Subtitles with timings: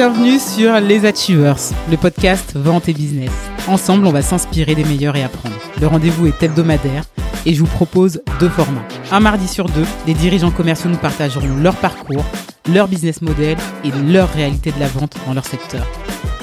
[0.00, 1.58] Bienvenue sur Les Achievers,
[1.90, 3.32] le podcast Vente et Business.
[3.66, 5.56] Ensemble, on va s'inspirer des meilleurs et apprendre.
[5.80, 7.02] Le rendez-vous est hebdomadaire
[7.44, 8.86] et je vous propose deux formats.
[9.10, 12.24] Un mardi sur deux, les dirigeants commerciaux nous partageront leur parcours,
[12.72, 15.84] leur business model et leur réalité de la vente dans leur secteur.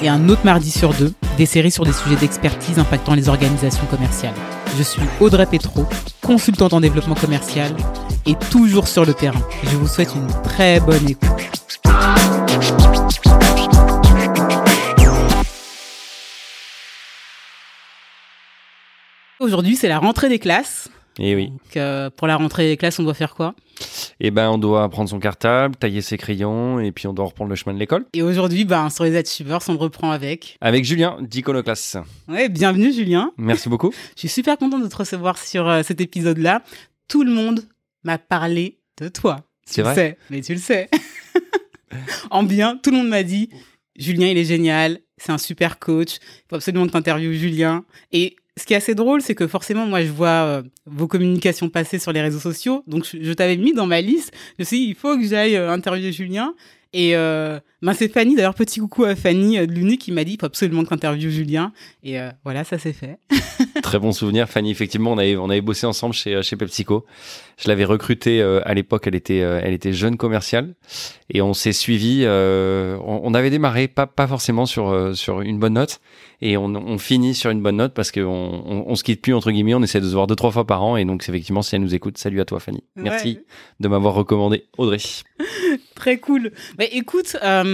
[0.02, 3.86] Et un autre mardi sur deux, des séries sur des sujets d'expertise impactant les organisations
[3.86, 4.34] commerciales.
[4.76, 5.86] Je suis Audrey Petro,
[6.20, 7.74] consultante en développement commercial
[8.26, 9.40] et toujours sur le terrain.
[9.62, 11.30] Je vous souhaite une très bonne écoute.
[19.46, 20.88] Aujourd'hui, c'est la rentrée des classes.
[21.20, 21.50] Et oui.
[21.50, 23.54] Donc, euh, pour la rentrée des classes, on doit faire quoi?
[24.18, 27.50] Eh ben, on doit prendre son cartable, tailler ses crayons, et puis on doit reprendre
[27.50, 28.06] le chemin de l'école.
[28.12, 30.58] Et aujourd'hui, ben, sur les Achievers, on reprend avec.
[30.60, 31.96] Avec Julien d'Iconoclass.
[32.26, 33.30] Ouais, bienvenue Julien.
[33.36, 33.92] Merci beaucoup.
[34.16, 36.62] Je suis super contente de te recevoir sur euh, cet épisode-là.
[37.06, 37.62] Tout le monde
[38.02, 39.42] m'a parlé de toi.
[39.64, 40.90] C'est Tu le vrai sais, mais tu le sais.
[42.32, 43.50] en bien, tout le monde m'a dit
[43.94, 47.84] Julien, il est génial, c'est un super coach, il faut absolument que tu interviewes Julien.
[48.10, 51.68] Et ce qui est assez drôle, c'est que forcément, moi, je vois euh, vos communications
[51.68, 52.82] passer sur les réseaux sociaux.
[52.86, 54.32] Donc, je, t'avais mis dans ma liste.
[54.56, 56.54] Je me suis dit, il faut que j'aille euh, interviewer Julien.
[56.94, 60.24] Et euh, ben, c'est Fanny, d'ailleurs, petit coucou à Fanny euh, de l'Uni qui m'a
[60.24, 61.72] dit, il faut absolument que tu Julien.
[62.02, 63.18] Et euh, voilà, ça s'est fait.
[63.82, 64.70] Très bon souvenir, Fanny.
[64.70, 67.04] Effectivement, on avait, on avait bossé ensemble chez, euh, chez PepsiCo.
[67.58, 70.74] Je l'avais recrutée euh, à l'époque, elle était, elle était jeune commerciale.
[71.30, 72.24] Et on s'est suivi.
[72.26, 76.00] on, on avait démarré, pas, pas forcément sur, sur une bonne note.
[76.42, 79.32] Et on, on finit sur une bonne note parce qu'on on, on se quitte plus,
[79.34, 79.74] entre guillemets.
[79.74, 80.96] On essaie de se voir deux, trois fois par an.
[80.96, 82.84] Et donc, effectivement, si elle nous écoute, salut à toi, Fanny.
[82.96, 83.44] Merci Ouais.
[83.80, 84.98] de m'avoir recommandé Audrey.
[85.94, 86.52] Très cool.
[86.76, 87.64] Bah, écoute, euh,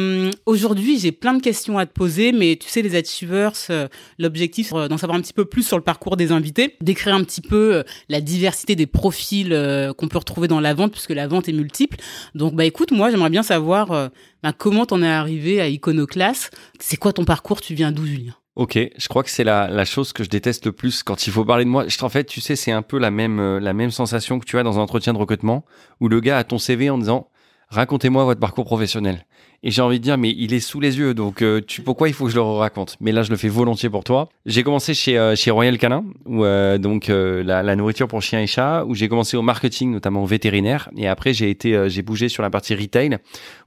[0.47, 4.69] aujourd'hui, j'ai plein de questions à te poser, mais tu sais, les Achievers, euh, l'objectif,
[4.69, 7.41] c'est d'en savoir un petit peu plus sur le parcours des invités, d'écrire un petit
[7.41, 11.27] peu euh, la diversité des profils euh, qu'on peut retrouver dans la vente, puisque la
[11.27, 11.97] vente est multiple.
[12.35, 14.09] Donc, bah écoute, moi, j'aimerais bien savoir euh,
[14.43, 16.51] bah, comment t'en es arrivé à Iconoclass.
[16.79, 17.61] C'est quoi ton parcours?
[17.61, 18.35] Tu viens d'où, Julien?
[18.55, 21.45] Ok, je crois que c'est la, chose que je déteste le plus quand il faut
[21.45, 21.87] parler de moi.
[22.03, 24.79] En fait, tu sais, c'est un peu euh, la même sensation que tu as dans
[24.79, 25.65] un entretien de recrutement
[26.01, 27.31] où le gars a ton CV en disant
[27.71, 29.25] racontez-moi votre parcours professionnel.
[29.65, 32.09] Et j'ai envie de dire, mais il est sous les yeux, donc euh, tu, pourquoi
[32.09, 32.97] il faut que je le raconte?
[33.01, 34.29] Mais là, je le fais volontiers pour toi.
[34.45, 38.23] J'ai commencé chez, euh, chez Royal Canin, où, euh, donc euh, la, la nourriture pour
[38.23, 40.91] chiens et chats, où j'ai commencé au marketing, notamment au vétérinaire.
[40.97, 43.19] Et après, j'ai été, euh, j'ai bougé sur la partie retail,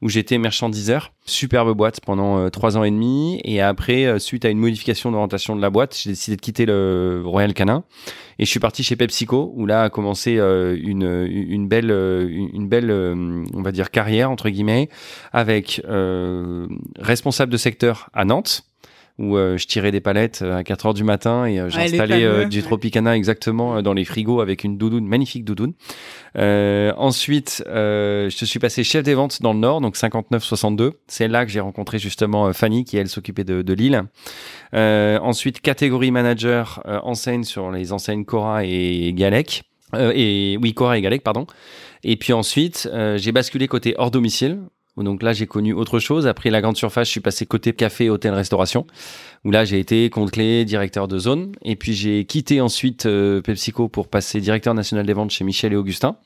[0.01, 1.13] où j'étais merchandiseur.
[1.25, 3.39] Superbe boîte pendant euh, trois ans et demi.
[3.45, 7.23] Et après, suite à une modification d'orientation de la boîte, j'ai décidé de quitter le
[7.25, 7.85] Royal Canin.
[8.39, 12.27] Et je suis parti chez PepsiCo, où là a commencé euh, une, une belle, euh,
[12.27, 14.89] une belle, euh, on va dire carrière entre guillemets,
[15.31, 15.81] avec
[16.99, 18.63] responsable de secteur à Nantes,
[19.17, 22.45] où euh, je tirais des palettes euh, à 4 heures du matin et euh, euh,
[22.45, 22.61] du.
[22.61, 25.73] Tropicana exactement euh, dans les frigos avec une doudoune, magnifique doudoune.
[26.37, 30.91] Euh, ensuite, euh, je suis passé chef des ventes dans le Nord, donc 59-62.
[31.07, 34.03] C'est là que j'ai rencontré justement euh, Fanny, qui elle s'occupait de, de Lille.
[34.73, 39.63] Euh, ensuite, catégorie manager euh, enseigne sur les enseignes Cora et Galec.
[39.93, 41.47] Euh, et oui, Cora et Galec, pardon.
[42.03, 44.59] Et puis ensuite, euh, j'ai basculé côté hors domicile.
[44.97, 46.27] Où Donc là, j'ai connu autre chose.
[46.27, 48.85] Après la grande surface, je suis passé côté café, hôtel, restauration.
[49.43, 51.51] Où là, j'ai été compte clé, directeur de zone.
[51.63, 55.73] Et puis j'ai quitté ensuite euh, PepsiCo pour passer directeur national des ventes chez Michel
[55.73, 56.17] et Augustin.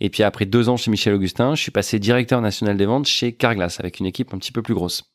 [0.00, 3.06] Et puis après deux ans chez Michel Augustin, je suis passé directeur national des ventes
[3.06, 5.10] chez Carglass avec une équipe un petit peu plus grosse.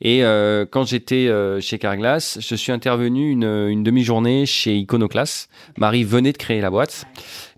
[0.00, 5.48] Et euh, quand j'étais euh, chez Carglass, je suis intervenu une, une demi-journée chez Iconoclass.
[5.78, 7.06] Marie venait de créer la boîte.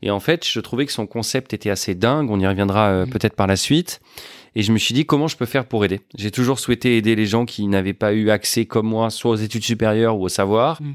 [0.02, 2.30] Et en fait, je trouvais que son concept était assez dingue.
[2.30, 4.00] On y reviendra euh, peut-être par la suite.
[4.58, 6.00] Et je me suis dit, comment je peux faire pour aider?
[6.16, 9.36] J'ai toujours souhaité aider les gens qui n'avaient pas eu accès, comme moi, soit aux
[9.36, 10.82] études supérieures ou au savoir.
[10.82, 10.94] Mm.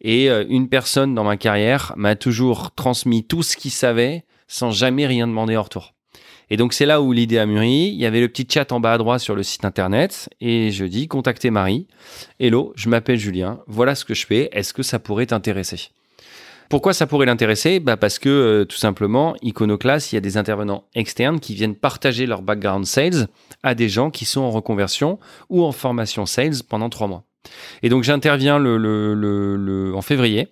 [0.00, 4.72] Et euh, une personne dans ma carrière m'a toujours transmis tout ce qu'il savait sans
[4.72, 5.94] jamais rien demander en retour.
[6.50, 7.86] Et donc c'est là où l'idée a mûri.
[7.86, 10.72] Il y avait le petit chat en bas à droite sur le site internet et
[10.72, 11.86] je dis contactez Marie.
[12.40, 13.60] Hello, je m'appelle Julien.
[13.68, 14.50] Voilà ce que je fais.
[14.50, 15.90] Est-ce que ça pourrait t'intéresser?
[16.70, 17.78] Pourquoi ça pourrait l'intéresser?
[17.80, 21.74] Bah Parce que euh, tout simplement, Iconoclass, il y a des intervenants externes qui viennent
[21.76, 23.28] partager leur background sales
[23.62, 25.18] à des gens qui sont en reconversion
[25.50, 27.24] ou en formation sales pendant trois mois.
[27.82, 30.48] Et donc j'interviens le, le- en février.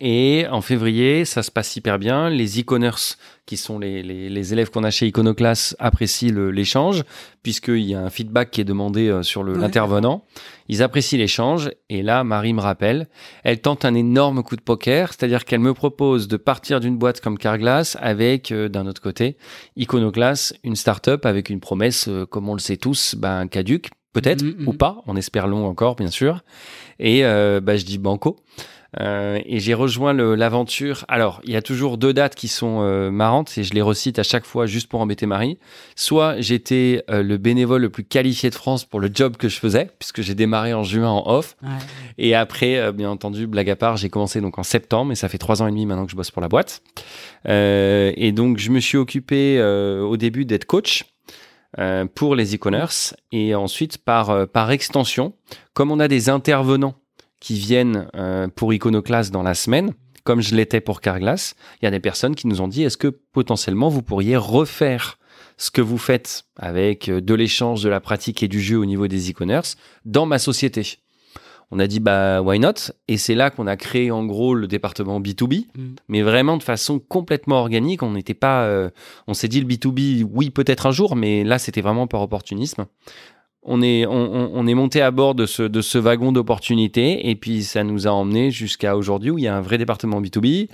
[0.00, 2.30] Et en février, ça se passe hyper bien.
[2.30, 3.16] Les Iconers,
[3.46, 7.02] qui sont les, les, les élèves qu'on a chez Iconoclass, apprécient l'échange,
[7.42, 9.56] puisqu'il y a un feedback qui est demandé euh, sur Ouais.
[9.58, 10.24] l'intervenant.
[10.68, 11.70] Ils apprécient l'échange.
[11.88, 13.08] Et là, Marie me rappelle,
[13.42, 17.20] elle tente un énorme coup de poker, c'est-à-dire qu'elle me propose de partir d'une boîte
[17.20, 19.36] comme Carglass avec, euh, d'un autre côté,
[19.76, 24.42] Iconoclass, une start-up avec une promesse, euh, comme on le sait tous, ben, caduque, peut-être,
[24.42, 24.68] Mhm, mhm.
[24.68, 26.42] ou pas, on espère long encore, bien sûr.
[26.98, 28.36] Et euh, bah, je dis banco.
[28.98, 31.04] Euh, et j'ai rejoint l'aventure.
[31.08, 34.18] Alors, il y a toujours deux dates qui sont euh, marrantes et je les recite
[34.18, 35.58] à chaque fois juste pour embêter Marie.
[35.94, 39.58] Soit j'étais euh, le bénévole le plus qualifié de France pour le job que je
[39.58, 41.56] faisais, puisque j'ai démarré en juin en off.
[41.62, 41.68] Ouais.
[42.18, 45.38] Et après, bien entendu, blague à part, j'ai commencé donc en septembre et ça fait
[45.38, 46.82] trois ans et demi maintenant que je bosse pour la boîte.
[47.46, 51.04] Et donc, je me suis occupé au début d'être coach
[52.14, 55.32] pour les e-commerce et ensuite par, par extension,
[55.72, 56.94] comme on a des intervenants
[57.40, 59.92] qui viennent euh, pour Iconoclast dans la semaine,
[60.24, 62.98] comme je l'étais pour Carglass, il y a des personnes qui nous ont dit est-ce
[62.98, 65.18] que potentiellement vous pourriez refaire
[65.56, 68.84] ce que vous faites avec euh, de l'échange, de la pratique et du jeu au
[68.84, 70.98] niveau des e-commerce dans ma société?
[71.72, 72.92] On a dit bah why not?
[73.06, 75.94] Et c'est là qu'on a créé en gros le département B2B Mm.
[76.08, 78.02] mais vraiment de façon complètement organique.
[78.02, 78.90] On n'était pas euh,
[79.28, 82.86] on s'est dit le B2B oui peut-être un jour mais là c'était vraiment par opportunisme
[83.62, 87.62] on est on, est monté à bord de ce de ce wagon d'opportunités et puis
[87.62, 90.68] ça nous a emmené jusqu'à aujourd'hui où il y a un vrai département B2B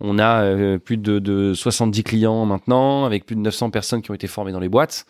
[0.00, 4.10] on a euh, plus de, de 70 clients maintenant avec plus de 900 personnes qui
[4.10, 5.06] ont été formées dans les boîtes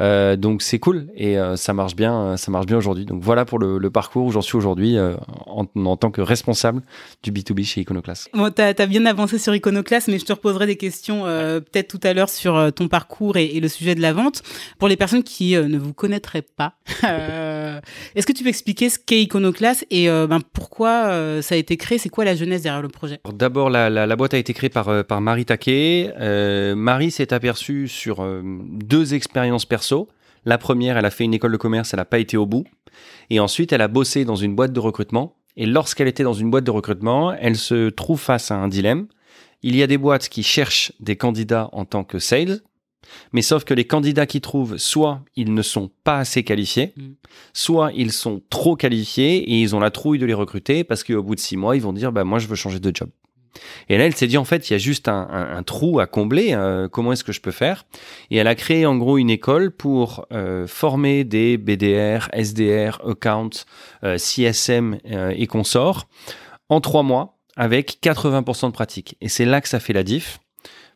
[0.00, 3.04] euh, donc c'est cool et euh, ça marche bien, euh, ça marche bien aujourd'hui.
[3.04, 5.14] Donc voilà pour le, le parcours où j'en suis aujourd'hui euh,
[5.46, 6.82] en, en tant que responsable
[7.22, 8.28] du B2B chez Iconoclast.
[8.34, 11.88] Bon, t'as as bien avancé sur Iconoclast, mais je te reposerai des questions euh, peut-être
[11.88, 14.42] tout à l'heure sur euh, ton parcours et, et le sujet de la vente.
[14.78, 16.74] Pour les personnes qui euh, ne vous connaîtraient pas,
[17.04, 17.80] euh,
[18.14, 21.58] est-ce que tu peux expliquer ce qu'est Iconoclast et euh, ben, pourquoi euh, ça a
[21.58, 21.98] été créé?
[21.98, 23.20] C'est quoi la jeunesse derrière le projet?
[23.24, 26.12] Alors, D'abord, la, la, la boîte a été créée par, par Marie Taquet.
[26.18, 30.08] Euh, Marie s'est aperçue sur euh, deux expériences perso.
[30.46, 32.64] La première, elle a fait une école de commerce, elle n'a pas été au bout.
[33.30, 35.36] Et ensuite, elle a bossé dans une boîte de recrutement.
[35.56, 39.06] Et lorsqu'elle était dans une boîte de recrutement, elle se trouve face à un dilemme.
[39.62, 42.60] Il y a des boîtes qui cherchent des candidats en tant que sales,
[43.32, 47.02] mais sauf que les candidats qu'ils trouvent, soit ils ne sont pas assez qualifiés, Mm.
[47.52, 51.22] soit ils sont trop qualifiés et ils ont la trouille de les recruter parce qu'au
[51.22, 53.08] bout de six mois, ils vont dire bah moi je veux changer de job.
[53.88, 56.52] Et là, elle s'est dit en fait, il y a juste un, trou à combler.
[56.52, 57.84] euh, comment est-ce que je peux faire?
[58.30, 63.50] Et elle a créé en gros une école pour euh, former des BDR, SDR, account,
[64.02, 66.08] euh, CSM et consorts
[66.68, 69.16] en trois mois avec 80% de pratique.
[69.20, 70.40] Et c'est là que ça fait la diff.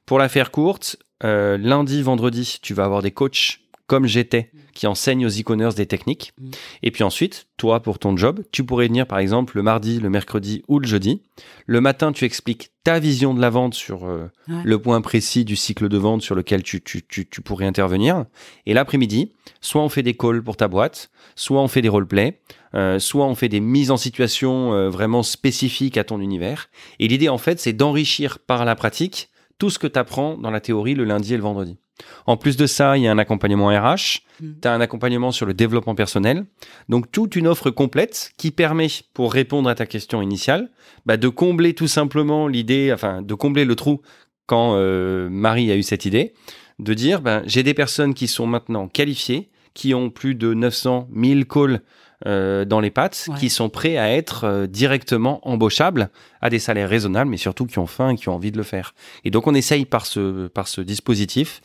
[0.06, 5.26] Pour la faire courte, lundi, vendredi, tu vas avoir des coachs comme j'étais qui enseignent
[5.26, 6.32] aux e-commerce des techniques.
[6.40, 6.50] Mm.
[6.84, 10.08] Et puis ensuite, toi, pour ton job, tu pourrais venir par exemple le mardi, le
[10.08, 11.22] mercredi ou le jeudi.
[11.66, 14.62] Le matin, tu expliques ta vision de la vente sur euh, Ouais.
[14.64, 18.26] le point précis du cycle de vente sur lequel tu, tu, tu, tu pourrais intervenir.
[18.66, 22.40] Et l'après-midi, soit on fait des calls pour ta boîte, soit on fait des roleplays,
[22.74, 26.68] euh, soit on fait des mises en situation euh, vraiment spécifiques à ton univers.
[27.00, 30.50] Et l'idée, en fait, c'est d'enrichir par la pratique tout ce que tu apprends dans
[30.52, 31.78] la théorie le lundi et le vendredi.
[32.26, 34.52] En plus de ça, il y a un accompagnement RH, Mm.
[34.62, 36.46] tu as un accompagnement sur le développement personnel,
[36.88, 40.70] donc toute une offre complète qui permet, pour répondre à ta question initiale,
[41.06, 44.00] bah, de combler tout simplement l'idée, enfin de combler le trou
[44.46, 46.34] quand euh, Marie a eu cette idée,
[46.78, 51.08] de dire ben, j'ai des personnes qui sont maintenant qualifiées, qui ont plus de 900
[51.12, 51.82] 1000 calls
[52.26, 53.38] euh, dans les pattes, Ouais.
[53.38, 56.10] qui sont prêts à être euh, directement embauchables
[56.40, 58.64] à des salaires raisonnables, mais surtout qui ont faim et qui ont envie de le
[58.64, 58.94] faire.
[59.24, 61.60] Et donc on essaye par ce, par ce dispositif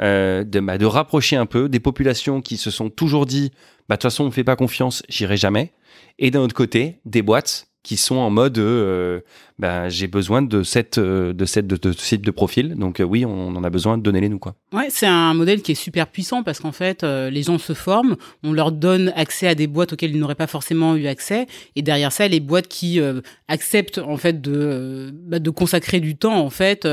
[0.00, 3.52] euh, de, bah, de rapprocher un peu des populations qui se sont toujours dit
[3.88, 5.72] bah, de toute façon on ne fait pas confiance, j'irai jamais,
[6.18, 9.20] et d'un autre côté des boîtes qui sont en mode euh,
[9.58, 12.74] bah, j'ai besoin de cette euh, de cette de, de ce type de profil.
[12.74, 14.56] Donc euh, oui on, en a besoin donnez-les nous quoi.
[14.72, 17.74] Ouais, c'est un modèle qui est super puissant parce qu'en fait, euh, les gens se
[17.74, 21.46] forment, on leur donne accès à des boîtes auxquelles ils n'auraient pas forcément eu accès,
[21.76, 23.00] et derrière ça, les boîtes qui
[23.48, 26.88] acceptent en fait de bah, de consacrer du temps, en fait,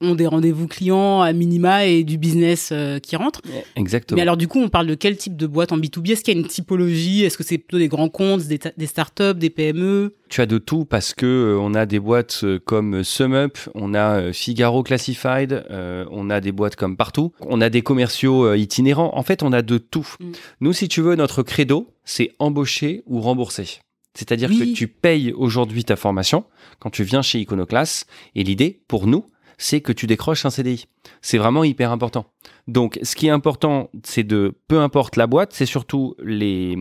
[0.00, 3.40] ont des rendez-vous clients à minima et du business euh, qui rentre.
[3.74, 6.22] exactement Mais alors du coup, on parle de quel type de boîte en B2B Est-ce
[6.22, 7.24] qu'il y a une typologie?
[7.24, 10.46] Est-ce que c'est plutôt des grands comptes, des, ta- des startups, des PME tu as
[10.46, 14.82] de tout parce que euh, on a des boîtes euh, comme SumUp, on a Figaro
[14.82, 19.10] Classified, euh, on a des boîtes comme partout, on a des commerciaux itinérants.
[19.16, 20.06] En fait, on a de tout.
[20.20, 20.32] Mm.
[20.60, 23.78] Nous, si tu veux, notre credo, c'est embaucher ou rembourser.
[24.12, 24.58] C'est-à-dire Oui.
[24.58, 26.44] que tu payes aujourd'hui ta formation
[26.78, 28.06] quand tu viens chez Iconoclast.
[28.34, 29.24] Et l'idée, pour nous,
[29.58, 30.86] c'est que tu décroches un CDI.
[31.20, 32.26] C'est vraiment hyper important.
[32.68, 36.76] Donc, ce qui est important, c'est de, peu importe la boîte, c'est surtout les,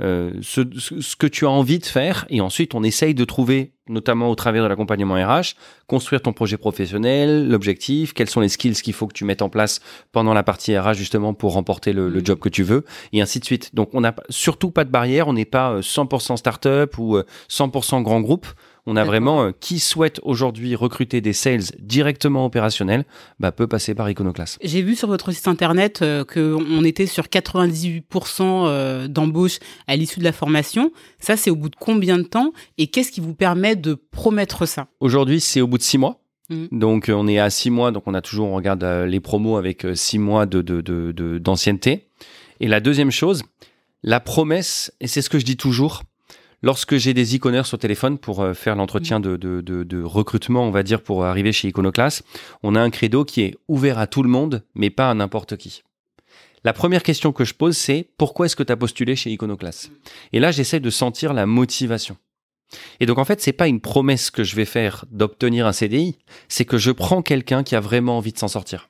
[0.00, 0.60] euh, ce,
[1.16, 2.26] que tu as envie de faire.
[2.28, 5.54] Et ensuite, on essaye de trouver, notamment au travers de l'accompagnement RH,
[5.86, 9.48] construire ton projet professionnel, l'objectif, quels sont les skills qu'il faut que tu mettes en
[9.48, 9.80] place
[10.12, 12.26] pendant la partie RH, justement, pour remporter le, le Mhm.
[12.26, 13.74] job que tu veux, et ainsi de suite.
[13.74, 15.28] Donc, on n'a surtout pas de barrière.
[15.28, 18.46] On n'est pas euh, 100% startup ou euh, 100% grand groupe.
[18.84, 23.04] On a vraiment euh, qui souhaite aujourd'hui recruter des sales directement opérationnels,
[23.38, 24.58] bah, peut passer par Iconoclast.
[24.60, 28.02] J'ai vu sur votre site internet euh, qu'on était sur 98%
[28.42, 30.90] euh, d'embauche à l'issue de la formation.
[31.20, 34.66] Ça, c'est au bout de combien de temps Et qu'est-ce qui vous permet de promettre
[34.66, 34.88] ça?
[34.98, 36.20] Aujourd'hui, c'est au bout de six mois.
[36.50, 36.66] Mmh.
[36.72, 39.86] Donc on est à six mois, donc on a toujours, on regarde les promos avec
[39.94, 40.60] six mois de,
[41.38, 42.08] d'ancienneté.
[42.58, 43.44] Et la deuxième chose,
[44.02, 46.02] la promesse, et c'est ce que je dis toujours,
[46.62, 50.82] lorsque j'ai des e-commerce au téléphone pour euh, faire l'entretien de, de, recrutement, on va
[50.82, 52.24] dire, pour arriver chez Iconoclast,
[52.62, 55.56] on a un credo qui est ouvert à tout le monde, mais pas à n'importe
[55.56, 55.82] qui.
[56.64, 59.90] La première question que je pose, c'est pourquoi est-ce que tu as postulé chez Iconoclast?
[60.32, 62.16] Et là, j'essaie de sentir la motivation.
[63.00, 66.18] Et donc en fait, c'est pas une promesse que je vais faire d'obtenir un CDI,
[66.48, 68.88] c'est que je prends quelqu'un qui a vraiment envie de s'en sortir.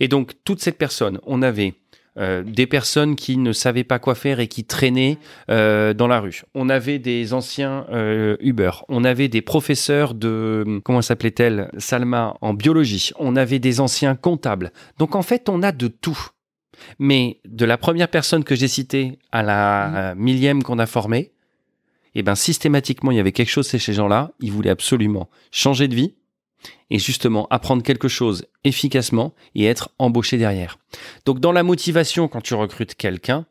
[0.00, 1.74] Et donc toute cette personne, on avait
[2.18, 5.16] euh, des personnes qui ne savaient pas quoi faire et qui traînaient
[5.50, 6.42] euh, dans la rue.
[6.54, 8.70] On avait des anciens euh, Uber.
[8.88, 13.12] On avait des professeurs de comment s'appelait-elle Salma en biologie.
[13.18, 14.72] On avait des anciens comptables.
[14.98, 16.18] Donc en fait, on a de tout.
[16.98, 21.32] Mais de la première personne que j'ai citée à la millième qu'on a formée,
[22.14, 24.32] eh ben systématiquement il y avait quelque chose chez ces gens-là.
[24.40, 26.14] Ils voulaient absolument changer de vie
[26.90, 30.78] et justement apprendre quelque chose efficacement et être embauché derrière.
[31.24, 33.46] Donc dans la motivation, quand tu recrutes quelqu'un,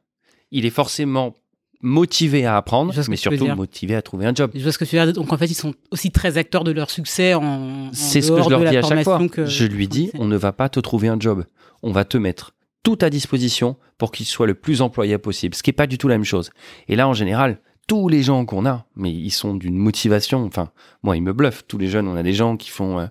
[0.51, 1.35] il est forcément
[1.81, 4.51] motivé à apprendre, mais surtout motivé à trouver un job.
[4.53, 5.13] Je vois ce que tu veux dire.
[5.13, 7.91] Donc en fait, ils sont aussi très acteurs de leur succès en.
[7.93, 9.19] C'est ce que je leur dis à chaque fois.
[9.45, 11.45] Je lui dis, on ne va pas te trouver un job,
[11.81, 12.53] on va te mettre
[12.83, 15.97] tout à disposition pour qu'il soit le plus employable possible, ce qui n'est pas du
[15.97, 16.51] tout la même chose.
[16.87, 20.45] Et là, en général, tous les gens qu'on a, mais ils sont d'une motivation.
[20.45, 20.71] Enfin,
[21.03, 21.65] moi, ils me bluffent.
[21.67, 23.07] Tous les jeunes, on a des gens qui font euh,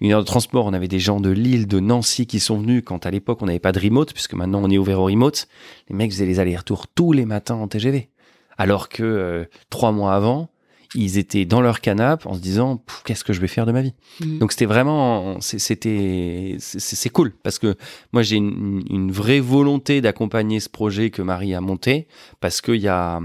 [0.00, 0.66] une heure de transport.
[0.66, 3.46] On avait des gens de Lille, de Nancy qui sont venus quand à l'époque on
[3.46, 5.48] n'avait pas de remote, puisque maintenant on est ouvert au remote.
[5.88, 8.10] Les mecs faisaient les allers-retours tous les matins en TGV.
[8.56, 10.48] Alors que euh, trois mois avant,
[10.94, 13.82] ils étaient dans leur canapé en se disant qu'est-ce que je vais faire de ma
[13.82, 13.94] vie.
[14.20, 14.38] Mmh.
[14.38, 17.74] Donc c'était vraiment c'était c'est cool parce que
[18.12, 22.06] moi j'ai une, une, vraie volonté d'accompagner ce projet que Marie a monté
[22.40, 23.20] parce qu'il y a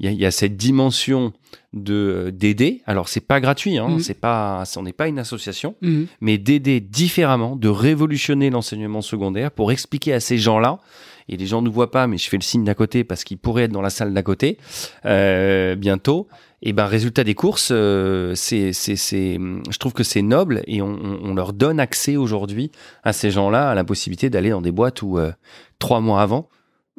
[0.00, 1.32] il y, a cette dimension
[1.72, 2.82] de d'aider.
[2.84, 4.00] Alors c'est pas gratuit, hein, mmh.
[4.00, 6.02] c'est pas, on n'est pas une association, mmh.
[6.20, 10.80] mais d'aider différemment, de révolutionner l'enseignement secondaire pour expliquer à ces gens-là.
[11.28, 13.38] Et les gens ne voient pas, mais je fais le signe d'à côté parce qu'ils
[13.38, 14.58] pourraient être dans la salle d'à côté
[15.06, 16.28] euh, bientôt.
[16.60, 19.38] Et ben résultat des courses, euh, c'est, c'est, c'est,
[19.70, 22.72] je trouve que c'est noble et on, on, leur donne accès aujourd'hui
[23.04, 25.30] à ces gens-là à la possibilité d'aller dans des boîtes où euh,
[25.78, 26.48] trois mois avant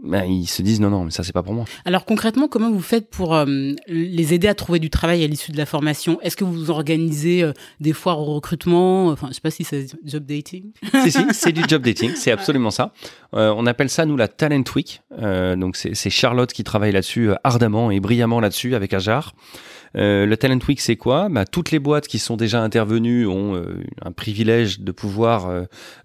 [0.02, 1.66] ben, ils se disent non, non, mais ça, c'est pas pour moi.
[1.86, 3.46] Alors concrètement, comment vous faites pour euh,
[3.88, 6.20] les aider à trouver du travail à l'issue de la formation?
[6.22, 9.08] Est-ce que vous organisez euh, des foires au recrutement?
[9.08, 10.72] Enfin, je sais pas si c'est job dating.
[11.04, 12.92] si, si, c'est du job dating, c'est absolument ça.
[13.34, 15.02] Euh, on appelle ça, nous, la Talent Week.
[15.58, 19.34] donc, c'est Charlotte qui travaille là-dessus ardemment et brillamment là-dessus avec Ajar.
[19.96, 21.30] Euh, le Talent Week, c'est quoi?
[21.30, 25.48] Bah, Toutes les boîtes qui sont déjà intervenues ont euh, un privilège de pouvoir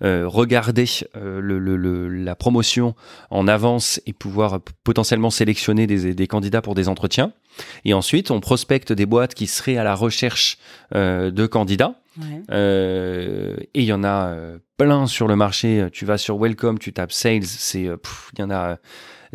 [0.02, 2.94] euh, regarder le, la promotion
[3.30, 7.32] en avance et pouvoir potentiellement sélectionner des, des, candidats pour des entretiens.
[7.84, 10.58] Et ensuite, on prospecte des boîtes qui seraient à la recherche
[10.94, 11.94] de candidats.
[12.20, 14.34] et il y en a
[14.76, 15.88] plein sur le marché.
[15.92, 18.78] Tu vas sur Welcome, tu tapes Sales, c'est il y en a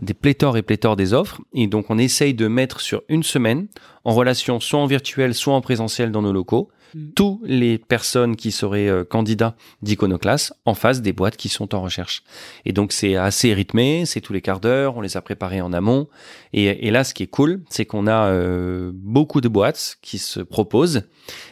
[0.01, 1.41] des pléthores et pléthores des offres.
[1.53, 3.67] Et donc, on essaye de mettre sur une semaine,
[4.03, 7.09] en relation soit en virtuel, soit en présentiel dans nos locaux, Mm.
[7.15, 11.81] tous les personnes qui seraient euh, candidats d'Iconoclass en face des boîtes qui sont en
[11.81, 12.23] recherche.
[12.65, 15.73] Et donc c'est assez rythmé, c'est tous les quarts d'heure, on les a préparés en
[15.73, 16.07] amont.
[16.53, 20.39] Et, là, ce qui est cool, c'est qu'on a euh, beaucoup de boîtes qui se
[20.39, 21.03] proposent.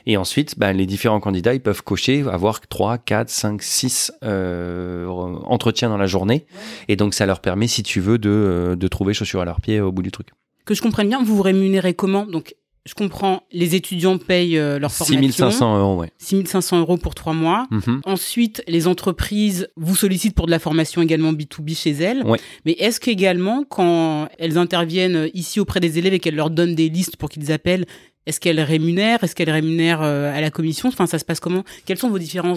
[0.05, 5.89] Et ensuite, ben, les différents candidats, ils peuvent cocher, avoir 3, 4, 5, 6 entretiens
[5.89, 6.45] dans la journée.
[6.87, 9.61] Et donc ça leur permet, si tu veux, de, euh, de trouver chaussures à leurs
[9.61, 10.29] pieds au bout du truc.
[10.65, 12.25] Que je comprenne bien, vous vous rémunérez comment?
[12.25, 15.21] Donc je comprends, les étudiants payent euh, leur formation.
[15.21, 16.11] 6500 euros, ouais.
[16.17, 17.65] 6500 euros pour trois mois.
[17.71, 18.01] Mhm.
[18.03, 22.23] Ensuite, les entreprises vous sollicitent pour de la formation également B2B chez elles.
[22.25, 22.39] Ouais.
[22.65, 26.89] Mais est-ce qu'également, quand elles interviennent ici auprès des élèves et qu'elles leur donnent des
[26.89, 27.85] listes pour qu'ils appellent,
[28.25, 29.23] est-ce qu'elles rémunèrent?
[29.23, 30.89] Est-ce qu'elles rémunèrent euh, à la commission?
[30.89, 31.63] Enfin, ça se passe comment?
[31.85, 32.55] Quels sont vos différents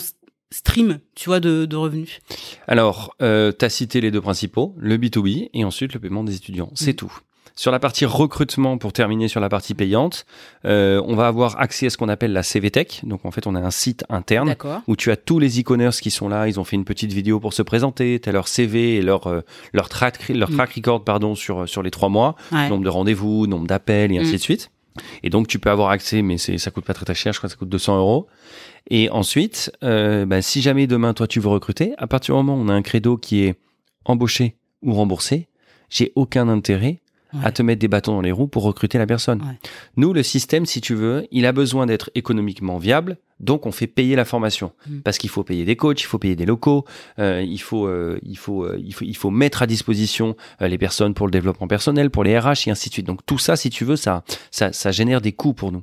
[0.50, 2.20] streams, tu vois, de, de revenus?
[2.66, 6.34] Alors, euh, tu as cité les deux principaux, le B2B et ensuite le paiement des
[6.34, 6.70] étudiants.
[6.74, 6.96] C'est mm.
[6.96, 7.18] tout.
[7.58, 10.26] Sur la partie recrutement, pour terminer sur la partie payante,
[10.66, 13.00] euh, on va avoir accès à ce qu'on appelle la CVTech.
[13.04, 14.54] Donc en fait, on a un site interne
[14.86, 16.48] où tu as tous les e-commerce qui sont là.
[16.48, 18.20] Ils ont fait une petite vidéo pour se présenter.
[18.20, 19.40] Tu as leur CV et leur, euh,
[19.72, 22.36] leur, track, leur track record pardon, sur, sur les trois mois.
[22.52, 24.36] Nombre de rendez-vous, nombre d'appels et ainsi mm.
[24.36, 24.70] de suite.
[25.22, 27.32] Et donc, tu peux avoir accès, mais ça coûte pas très très cher.
[27.32, 28.26] Je crois que ça coûte 200 euros.
[28.90, 32.60] Et ensuite, euh, bah, si jamais demain, toi, tu veux recruter, à partir du moment
[32.60, 33.54] où on a un credo qui est
[34.04, 35.48] embauché ou remboursé,
[35.88, 37.00] j'ai aucun intérêt
[37.42, 39.40] à te mettre des bâtons dans les roues pour recruter la personne.
[39.42, 39.58] Ouais.
[39.96, 43.86] Nous, le système, si tu veux, il a besoin d'être économiquement viable, donc on fait
[43.86, 44.72] payer la formation.
[44.88, 45.00] Mm.
[45.00, 46.84] Parce qu'il faut payer des coachs, il faut payer des locaux,
[47.18, 50.78] euh, il, faut, euh, il, faut, euh, il, faut, il faut mettre à disposition les
[50.78, 53.06] personnes pour le développement personnel, pour les RH et ainsi de suite.
[53.06, 55.82] Donc tout ça, si tu veux, ça, ça, ça génère des coûts pour nous.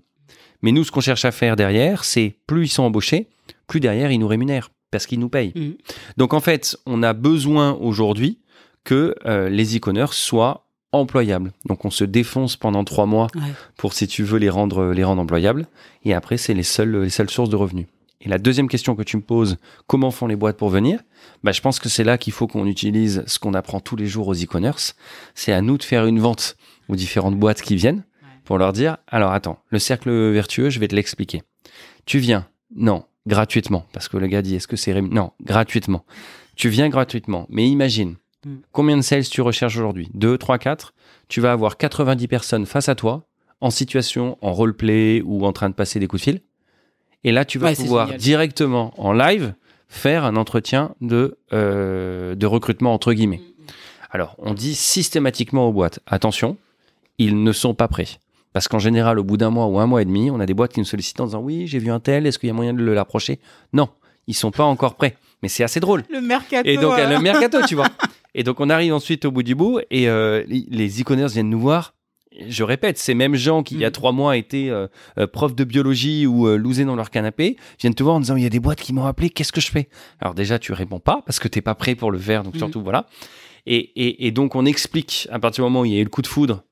[0.62, 3.28] Mais nous, ce qu'on cherche à faire derrière, c'est plus ils sont embauchés,
[3.68, 5.52] plus derrière ils nous rémunèrent, parce qu'ils nous payent.
[5.56, 5.74] Mm.
[6.18, 8.40] Donc en fait, on a besoin aujourd'hui
[8.84, 11.52] que euh, les e-commerce soient employables.
[11.66, 13.42] Donc on se défonce pendant trois mois Ouais.
[13.78, 15.68] pour, si tu veux, les rendre, les rendre employables.
[16.06, 17.88] Et après, c'est les seules, les seules sources de revenus.
[18.22, 21.02] Et la deuxième question que tu me poses, comment font les boîtes pour venir?
[21.44, 24.06] Bah, Je pense que c'est là qu'il faut qu'on utilise ce qu'on apprend tous les
[24.08, 24.96] jours aux e-commerce.
[25.36, 26.56] C'est à nous de faire une vente
[26.88, 28.04] aux différentes boîtes qui viennent
[28.46, 31.42] pour leur dire, alors attends, le cercle vertueux, je vais te l'expliquer.
[32.06, 32.46] Tu viens,
[32.76, 35.02] non, gratuitement, parce que le gars dit, est-ce que c'est...
[35.02, 36.06] Non, gratuitement.
[36.56, 38.56] Tu viens gratuitement, mais imagine, Mm.
[38.72, 40.10] combien de sales tu recherches aujourd'hui?
[40.14, 40.94] 2, 3, 4
[41.28, 43.26] Tu vas avoir 90 personnes face à toi,
[43.62, 46.42] en situation, en roleplay ou en train de passer des coups de fil.
[47.24, 49.54] Et là, tu vas Ouais, pouvoir directement, en live,
[49.88, 53.42] faire un entretien de, euh, de recrutement, entre guillemets.
[54.12, 56.58] Alors, on dit systématiquement aux boîtes, attention,
[57.18, 58.08] ils ne sont pas prêts.
[58.52, 60.54] Parce qu'en général, au bout d'un mois ou un mois et demi, on a des
[60.54, 62.54] boîtes qui nous sollicitent en disant oui, j'ai vu un tel, est-ce qu'il y a
[62.54, 63.40] moyen de l'approcher
[63.72, 63.90] Non,
[64.28, 65.16] ils sont pas encore prêts.
[65.42, 66.04] Mais c'est assez drôle.
[66.12, 66.70] Le mercato.
[66.70, 67.88] Et donc, euh, le mercato, tu vois.
[68.36, 71.60] Et donc, on arrive ensuite au bout du bout et euh, les- e-commerce viennent nous
[71.60, 71.94] voir.
[72.48, 73.92] Je répète, ces mêmes gens qui, il y a Mm.
[73.92, 74.88] trois mois, étaient euh,
[75.20, 78.36] euh, profs de biologie ou euh, lousés dans leur canapé, viennent te voir en disant
[78.36, 79.88] il y a des boîtes qui m'ont appelé, qu'est-ce que je fais?
[80.20, 82.58] Alors, déjà, tu réponds pas parce que t'es pas prêt pour le faire, donc Mm.
[82.58, 83.06] surtout, voilà.
[83.68, 86.04] Et, et, et donc, on explique à partir du moment où il y a eu
[86.04, 86.64] le coup de foudre,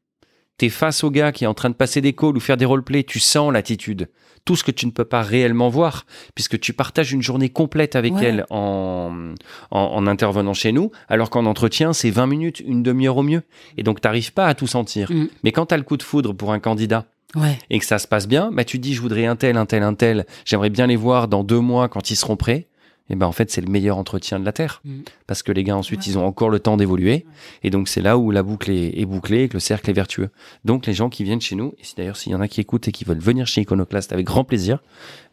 [0.57, 2.65] t'es face au gars qui est en train de passer des calls ou faire des
[2.65, 4.09] roleplays, tu sens l'attitude.
[4.43, 7.95] Tout ce que tu ne peux pas réellement voir, puisque tu partages une journée complète
[7.95, 8.25] avec Ouais.
[8.25, 9.33] elle en,
[9.69, 13.43] en, en intervenant chez nous, alors qu'en entretien, c'est 20 minutes, une demi-heure au mieux.
[13.77, 15.11] Et donc, t'arrives pas à tout sentir.
[15.11, 15.27] Mm.
[15.43, 17.05] Mais quand tu as le coup de foudre pour un candidat
[17.35, 17.57] Ouais.
[17.69, 19.83] et que ça se passe bien, bah, tu dis, je voudrais un tel, un tel,
[19.83, 22.67] un tel, j'aimerais bien les voir dans deux mois quand ils seront prêts.
[23.11, 24.81] Et ben en fait, c'est le meilleur entretien de la Terre.
[24.85, 25.01] Mm.
[25.27, 26.05] Parce que les gars, ensuite, Ouais.
[26.07, 27.25] ils ont encore le temps d'évoluer.
[27.61, 29.93] Et donc, c'est là où la boucle est, est bouclée et que le cercle est
[29.93, 30.29] vertueux.
[30.65, 32.61] Donc, les gens qui viennent chez nous, et si d'ailleurs, s'il y en a qui
[32.61, 34.79] écoutent et qui veulent venir chez Iconoclast avec grand plaisir.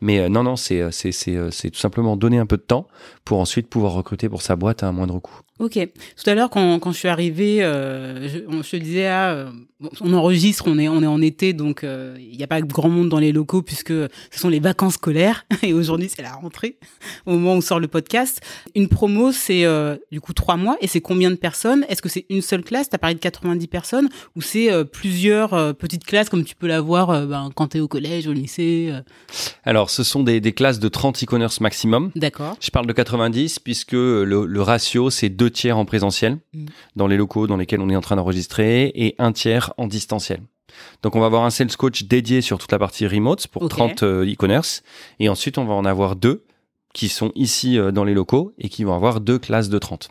[0.00, 2.56] Mais euh, non, non, c'est, euh, c'est, c'est, euh, c'est tout simplement donner un peu
[2.56, 2.86] de temps
[3.24, 5.40] pour ensuite pouvoir recruter pour sa boîte à un moindre coût.
[5.58, 5.78] Ok.
[6.22, 9.30] Tout à l'heure, quand, quand je suis arrivée, euh, je, on- je te disais, ah,
[9.32, 9.50] euh,
[10.00, 12.88] on enregistre, on est, on est en été, donc euh, il n'y a pas grand
[12.88, 15.46] monde dans les locaux puisque ce sont les vacances scolaires.
[15.62, 16.76] Et aujourd'hui, c'est la rentrée,
[17.26, 18.40] au moment où sort le podcast.
[18.74, 20.76] Une promo, c'est euh, du coup trois mois.
[20.80, 21.84] Et c'est combien de personnes?
[21.88, 22.88] Est-ce que c'est une seule classe?
[22.88, 24.08] Tu as parlé de 90 personnes?
[24.36, 27.78] Ou c'est euh, plusieurs euh, petites classes comme tu peux l'avoir euh, ben, quand tu
[27.78, 29.00] es au collège, au lycée euh,
[29.64, 32.10] Alors, ce sont des, des classes de 30 e-commerce maximum.
[32.16, 32.56] D'accord.
[32.60, 36.66] Je parle de 90 puisque le, le ratio, c'est deux tiers en présentiel Mm.
[36.96, 40.40] dans les locaux dans lesquels on est en train d'enregistrer et un tiers en distanciel.
[41.02, 43.70] Donc on va avoir un sales coach dédié sur toute la partie remote pour Ok.
[43.70, 44.82] 30 euh, e-commerce
[45.18, 46.44] et ensuite on va en avoir deux
[46.92, 50.10] qui sont ici euh, dans les locaux et qui vont avoir deux classes de 30.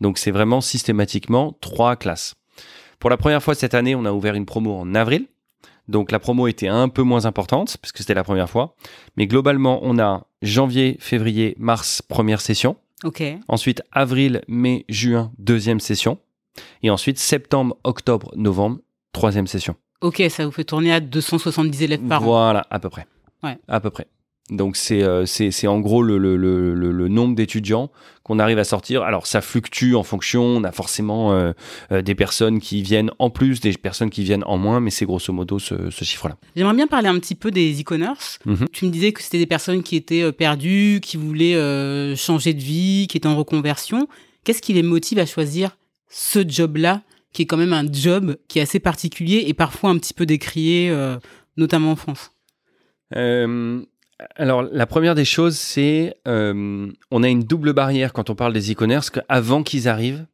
[0.00, 2.34] Donc c'est vraiment systématiquement trois classes.
[2.98, 5.26] Pour la première fois cette année, on a ouvert une promo en avril.
[5.88, 8.74] Donc la promo était un peu moins importante puisque c'était la première fois.
[9.16, 12.76] Mais globalement, on a janvier, février, mars, première session.
[13.48, 16.18] Ensuite, avril, mai, juin, deuxième session.
[16.82, 18.78] Et ensuite, septembre, octobre, novembre,
[19.12, 19.76] troisième session.
[20.00, 22.24] Ok, ça vous fait tourner à 270 élèves par an.
[22.24, 23.06] Voilà, à peu près.
[23.42, 23.58] Ouais.
[23.68, 24.06] À peu près.
[24.50, 27.90] Donc, c'est euh, c'est en gros le, le, le, nombre d'étudiants
[28.22, 29.02] qu'on arrive à sortir.
[29.02, 30.42] Alors, ça fluctue en fonction.
[30.42, 31.52] On a forcément euh,
[31.92, 35.04] euh, des personnes qui viennent en plus, des personnes qui viennent en moins, mais c'est
[35.04, 36.36] grosso modo ce, ce chiffre-là.
[36.56, 38.38] J'aimerais bien parler un petit peu des e-commerce.
[38.46, 38.68] Mhm.
[38.72, 42.60] Tu me disais que c'était des personnes qui étaient euh, perdues, qui voulaient changer de
[42.60, 44.08] vie, qui étaient en reconversion.
[44.44, 45.76] Qu'est-ce qui les motive à choisir
[46.08, 47.02] ce job-là,
[47.34, 50.24] qui est quand même un job qui est assez particulier et parfois un petit peu
[50.24, 50.94] décrié,
[51.56, 52.30] notamment en France?
[54.36, 58.52] Alors, la première des choses, c'est euh, on a une double barrière quand on parle
[58.52, 60.26] des e-commerce, qu'avant qu'ils arrivent,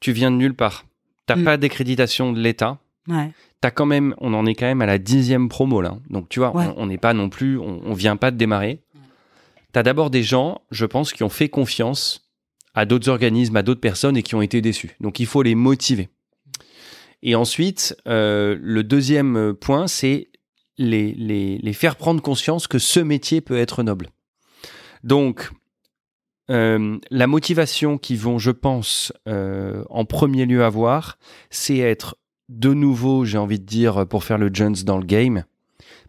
[0.00, 0.84] tu viens de nulle part.
[1.26, 1.44] T'as Mm.
[1.44, 2.78] pas d'accréditation de l'État.
[3.08, 3.30] Ouais.
[3.60, 5.96] T'as quand même, on en est quand même à la dixième promo là.
[6.10, 6.66] Donc tu vois, Ouais.
[6.76, 8.80] on- n'est pas non plus, on, on vient pas de démarrer.
[9.72, 12.28] T'as d'abord des gens, je pense, qui ont fait confiance
[12.74, 14.96] à d'autres organismes, à d'autres personnes et qui ont été déçus.
[15.00, 16.08] Donc il faut les motiver.
[17.22, 20.28] Et ensuite, euh, le deuxième point, c'est
[20.78, 24.08] les, les, les faire prendre conscience que ce métier peut être noble.
[25.04, 25.50] Donc,
[26.50, 31.18] euh, la motivation qu'ils vont, je pense, euh, en premier lieu avoir,
[31.50, 32.16] c'est être
[32.48, 35.44] de nouveau, j'ai envie de dire, pour faire le Jones dans le game,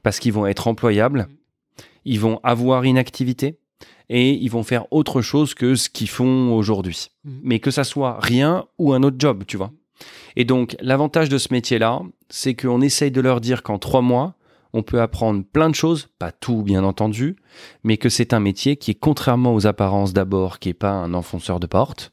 [0.01, 1.27] parce qu'ils vont être employables,
[2.05, 3.59] ils vont avoir une activité
[4.09, 7.09] et ils vont faire autre chose que ce qu'ils font aujourd'hui.
[7.23, 7.39] Mhm.
[7.43, 9.71] Mais que ça soit rien ou un autre job, tu vois.
[10.35, 14.35] Et donc, l'avantage de ce métier-là, c'est qu'on essaye de leur dire qu'en trois mois,
[14.73, 17.35] on peut apprendre plein de choses, pas tout bien entendu,
[17.83, 21.13] mais que c'est un métier qui est contrairement aux apparences d'abord, qui est pas un
[21.13, 22.11] enfonceur de porte,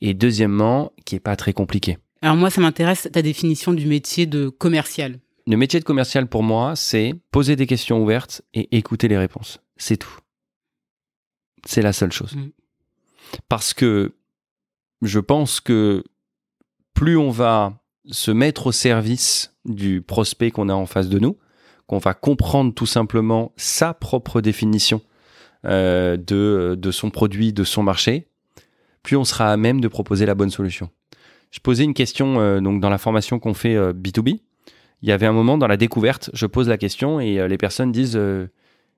[0.00, 1.98] et deuxièmement, qui est pas très compliqué.
[2.22, 5.18] Alors moi, ça m'intéresse ta définition du métier de commercial.
[5.46, 9.60] Le métier de commercial pour moi, c'est poser des questions ouvertes et écouter les réponses.
[9.76, 10.18] C'est tout.
[11.64, 12.36] C'est la seule chose.
[12.36, 12.50] Mm.
[13.48, 14.14] Parce que
[15.02, 16.04] je pense que
[16.94, 17.80] plus on va
[18.10, 21.38] se mettre au service du prospect qu'on a en face de nous,
[21.88, 25.00] qu'on va comprendre tout simplement sa propre définition
[25.64, 28.28] euh, de, son produit, de son marché,
[29.02, 30.90] plus on sera à même de proposer la bonne solution.
[31.50, 34.38] Je posais une question euh, donc dans la formation qu'on fait euh, B2B.
[35.00, 37.56] Il y avait un moment dans la découverte, je pose la question et euh, les
[37.56, 38.48] personnes disent euh,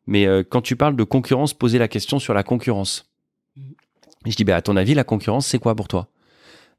[0.07, 3.11] mais euh, quand tu parles de concurrence, posez la question sur la concurrence.
[4.27, 6.09] Je dis bah à ton avis la concurrence c'est quoi pour toi?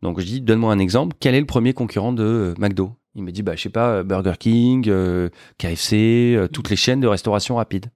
[0.02, 1.16] Donc je dis donne-moi un exemple.
[1.20, 2.92] Quel est le premier concurrent de euh, McDo?
[3.16, 6.76] Il me dit bah je sais pas euh, Burger King, euh, KFC, euh, toutes les
[6.76, 7.88] chaînes de restauration rapide.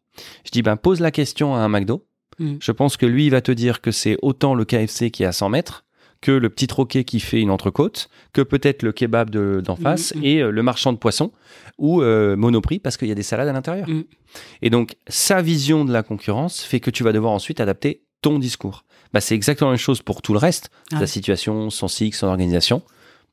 [0.45, 2.05] Je dis ben pose la question à un McDo.
[2.39, 2.55] Mm.
[2.59, 5.25] Je pense que lui il va te dire que c'est autant le KFC qui est
[5.25, 5.85] à 100 mètres
[6.21, 10.15] que le petit troquet qui fait une entrecôte, que peut-être le kebab de- d'en face
[10.15, 10.23] Mhm.
[10.23, 11.31] et euh, le marchand de poissons
[11.77, 13.87] ou Monoprix parce qu'il y a des salades à l'intérieur.
[13.87, 14.03] Mm.
[14.61, 18.39] Et donc sa vision de la concurrence fait que tu vas devoir ensuite adapter ton
[18.39, 18.85] discours.
[19.13, 20.99] Bah, c'est exactement la même chose pour tout le reste, Ah.
[20.99, 22.81] sa situation, son cycle, son organisation.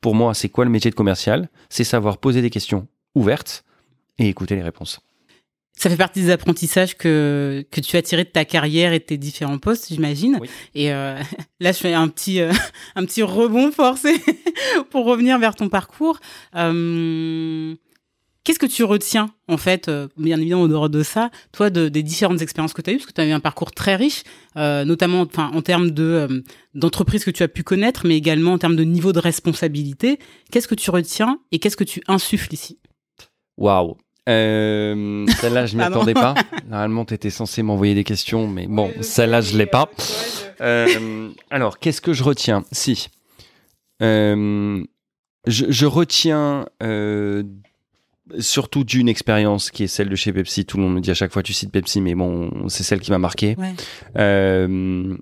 [0.03, 1.49] Pour moi, c'est quoi le métier de commercial?
[1.71, 3.65] C'est savoir poser des questions ouvertes
[4.19, 5.01] et écouter les réponses.
[5.75, 9.05] Ça fait partie des apprentissages que, que tu as tirés de ta carrière et de
[9.05, 10.39] tes différents postes, j'imagine.
[10.41, 10.51] Oui.
[10.75, 11.19] Et euh,
[11.61, 12.53] là, je fais un petit, euh,
[12.97, 14.21] un petit rebond forcé
[14.91, 16.19] pour revenir vers ton parcours.
[16.57, 17.75] Euh,
[18.45, 21.89] Qu'est-ce que tu retiens, en fait, euh, bien évidemment, au dehors de ça, toi, de,
[21.89, 23.95] des différentes expériences que tu as eues, parce que tu as eu un parcours très
[23.95, 24.25] riche,
[24.57, 26.41] euh, notamment en termes de euh,
[26.75, 30.19] d'entreprises que tu as pu connaître, mais également en termes de niveau de responsabilité.
[30.51, 32.79] Qu'est-ce que tu retiens et qu'est-ce que tu insuffles ici?
[33.59, 33.97] Waouh
[34.29, 35.97] euh, Celle-là, je m'y Pardon.
[35.97, 36.35] attendais pas.
[36.69, 39.89] Normalement, tu étais censé m'envoyer des questions, mais bon, celle-là, je l'ai pas.
[40.61, 42.65] Euh, alors, qu'est-ce que je retiens?
[42.73, 43.09] Si.
[44.01, 44.85] Je,
[45.47, 46.67] je retiens
[48.39, 50.65] surtout d'une expérience qui est celle de chez Pepsi.
[50.65, 53.01] Tout le monde me dit à chaque fois tu cites Pepsi, mais bon, c'est celle
[53.01, 53.57] qui m'a marqué.
[53.59, 53.75] Ouais.
[54.17, 55.17] Euh,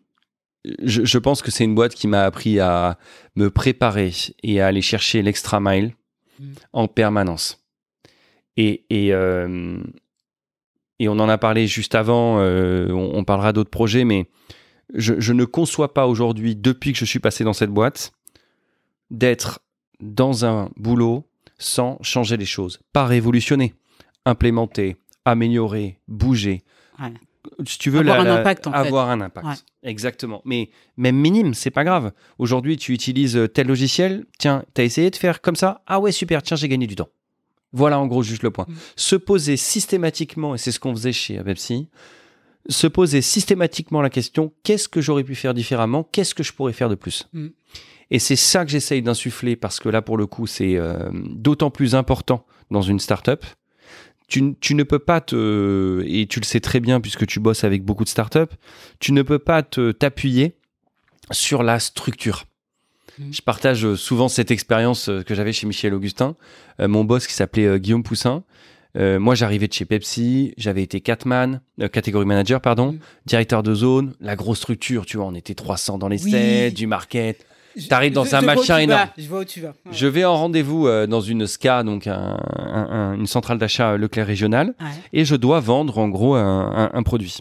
[0.82, 2.98] je, je pense que c'est une boîte qui m'a appris à
[3.36, 5.94] me préparer et à aller chercher l'extra mile
[6.40, 6.52] Mm.
[6.72, 7.62] en permanence.
[8.56, 9.78] Et, et, euh,
[10.98, 14.28] et on en a parlé juste avant, euh, on, on parlera d'autres projets, mais
[14.94, 18.12] je, je ne conçois pas aujourd'hui, depuis que je suis passé dans cette boîte,
[19.10, 19.60] d'être
[20.00, 21.29] dans un boulot
[21.60, 22.80] sans changer les choses.
[22.92, 23.74] Pas révolutionner,
[24.24, 26.62] implémenter, améliorer, bouger.
[27.00, 27.12] Ouais.
[27.66, 28.78] Si tu veux Avoir la- un impact, en fait.
[28.78, 29.46] avoir un impact.
[29.46, 29.54] Ouais.
[29.90, 30.42] Exactement.
[30.44, 32.12] Mais même minime, c'est pas grave.
[32.38, 34.26] Aujourd'hui, tu utilises euh, tel logiciel.
[34.38, 35.82] Tiens, t'as essayé de faire comme ça.
[35.86, 36.42] Ah ouais, super.
[36.42, 37.08] Tiens, j'ai gagné du temps.
[37.72, 38.66] Voilà en gros juste le point.
[38.68, 38.74] Mm.
[38.96, 41.88] Se poser systématiquement, et c'est ce qu'on faisait chez Pepsi,
[42.68, 46.02] se poser systématiquement la question qu'est-ce que j'aurais pu faire différemment?
[46.12, 47.26] Qu'est-ce que je pourrais faire de plus?
[47.32, 47.46] Mm.
[48.10, 51.70] Et c'est ça que j'essaye d'insuffler parce que là, pour le coup, c'est euh, d'autant
[51.70, 53.44] plus important dans une startup.
[54.28, 57.64] Tu, tu ne peux pas te, et tu le sais très bien puisque tu bosses
[57.64, 58.52] avec beaucoup de startups,
[59.00, 60.54] tu ne peux pas te t'appuyer
[61.32, 62.44] sur la structure.
[63.18, 63.32] Mhm.
[63.32, 66.36] Je partage souvent cette expérience euh, que j'avais chez Michel Augustin,
[66.80, 68.44] euh, mon boss qui s'appelait euh, Guillaume Poussin.
[68.96, 72.98] Euh, moi, j'arrivais de chez Pepsi, j'avais été Catman, euh, catégorie manager, pardon, Mhm.
[73.26, 76.30] directeur de zone, la grosse structure, tu vois, on était 300 dans les Oui.
[76.30, 77.44] sets, du market.
[77.88, 79.00] T'arrives dans Je- un je machin énorme.
[79.02, 79.68] vas, Je vois où tu vas.
[79.68, 79.92] Ouais.
[79.92, 83.96] Je vais en rendez-vous euh, dans une SCA, donc un- un- un- une centrale d'achat
[83.96, 84.86] Leclerc régional, Ouais.
[85.12, 87.38] et je dois vendre en gros un produit.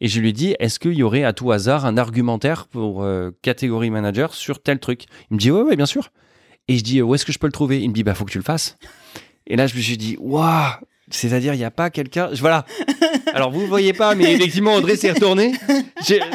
[0.00, 3.30] Et je lui dis, est-ce qu'il y aurait à tout hasard un argumentaire pour euh,
[3.42, 5.04] catégorie manager sur tel truc?
[5.30, 6.10] Il me dit, ouais, ouais, bien sûr.
[6.68, 7.80] Et je dis, où est-ce que je peux le trouver?
[7.82, 8.78] Il me dit, bah, faut que tu le fasses.
[9.48, 10.70] Et là, je me suis dit, waouh
[11.14, 12.30] C'est-à-dire, il n'y a pas quelqu'un.
[12.32, 12.64] je- Voilà.
[13.34, 15.52] Alors, vous ne voyez pas, mais effectivement, Audrey s'est retourné.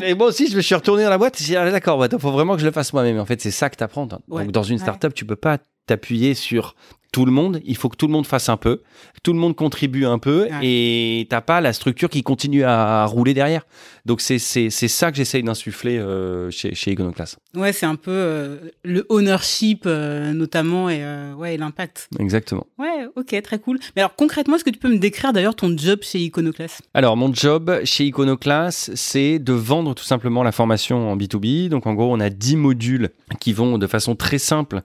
[0.03, 1.37] Et moi aussi, je me suis retourné dans la boîte.
[1.39, 3.19] J'ai dit, ah, d'accord, il faut vraiment que je le fasse moi-même.
[3.19, 4.07] En fait, c'est ça que tu apprends.
[4.29, 4.43] Ouais.
[4.43, 4.81] Donc, dans une Ouais.
[4.81, 6.75] startup, tu peux pas t'appuyer sur
[7.11, 7.61] tout le monde.
[7.65, 8.77] Il faut que tout le monde fasse un peu.
[9.13, 10.43] que Tout le monde contribue un peu.
[10.43, 10.59] Ouais.
[10.61, 13.65] Et t'as pas la structure qui continue à, rouler derrière.
[14.05, 17.37] Donc, c'est c'est- c'est ça que j'essaye d'insuffler euh, chez, chez Iconoclast.
[17.55, 21.01] Ouais, c'est un peu euh, le ownership euh, notamment et
[21.37, 22.07] ouais, et l'impact.
[22.19, 22.65] Exactement.
[22.77, 23.79] Ouais, ok, très cool.
[23.95, 26.81] Mais alors concrètement, est-ce que tu peux me décrire d'ailleurs ton job chez Iconoclast?
[26.93, 31.69] Alors, mon job chez Iconoclast, c'est de vendre tout simplement la formation en B2B.
[31.69, 34.81] Donc, en gros, on a 10 modules qui vont de façon très simple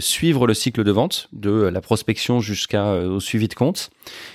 [0.00, 3.90] suivre le cycle de vente, de la prospection jusqu'au suivi de compte.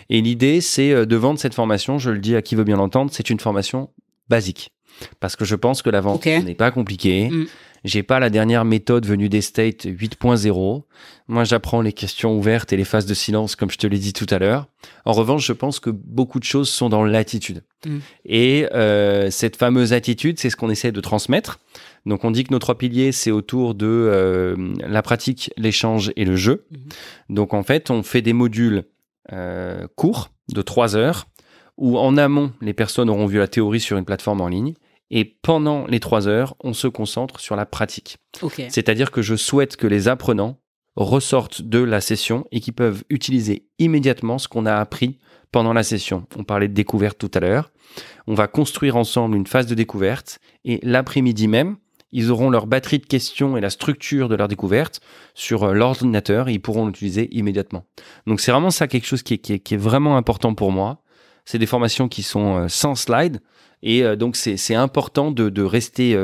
[0.09, 2.77] Et l'idée, c'est euh, de vendre cette formation, je le dis à qui veut bien
[2.77, 3.89] l'entendre, c'est une formation
[4.29, 4.71] basique.
[5.19, 7.29] Parce que je pense que la vente n'est pas compliquée.
[7.29, 7.47] Mm.
[7.83, 10.83] J'ai pas la dernière méthode venue des States 8.0.
[11.27, 14.13] Moi, j'apprends les questions ouvertes et les phases de silence, comme je te l'ai dit
[14.13, 14.67] tout à l'heure.
[15.03, 17.63] En revanche, je pense que beaucoup de choses sont dans l'attitude.
[17.85, 17.97] Mm.
[18.25, 21.59] Et euh, cette fameuse attitude, c'est ce qu'on essaie de transmettre.
[22.05, 26.25] Donc, on dit que nos trois piliers, c'est autour de euh, la pratique, l'échange et
[26.25, 26.65] le jeu.
[26.71, 27.35] Mhm.
[27.35, 28.83] Donc, en fait, on fait des modules
[29.31, 31.27] euh, courts de trois heures
[31.77, 34.73] où en amont, les personnes auront vu la théorie sur une plateforme en ligne.
[35.09, 38.17] Et pendant les trois heures, on se concentre sur la pratique.
[38.69, 40.59] C'est-à-dire que je souhaite que les apprenants
[40.95, 45.19] ressortent de la session et qu'ils peuvent utiliser immédiatement ce qu'on a appris
[45.51, 46.25] pendant la session.
[46.35, 47.71] On parlait de découverte tout à l'heure.
[48.27, 51.77] On va construire ensemble une phase de découverte et l'après-midi même,
[52.13, 55.01] ils auront leur batterie de questions et la structure de leur découverte
[55.33, 57.85] sur euh, l'ordinateur et ils pourront l'utiliser immédiatement.
[58.27, 61.01] Donc c'est vraiment ça quelque chose qui est, vraiment important pour moi.
[61.43, 63.41] C'est des formations qui sont euh, sans slide
[63.81, 66.15] et euh, donc c'est important de, rester,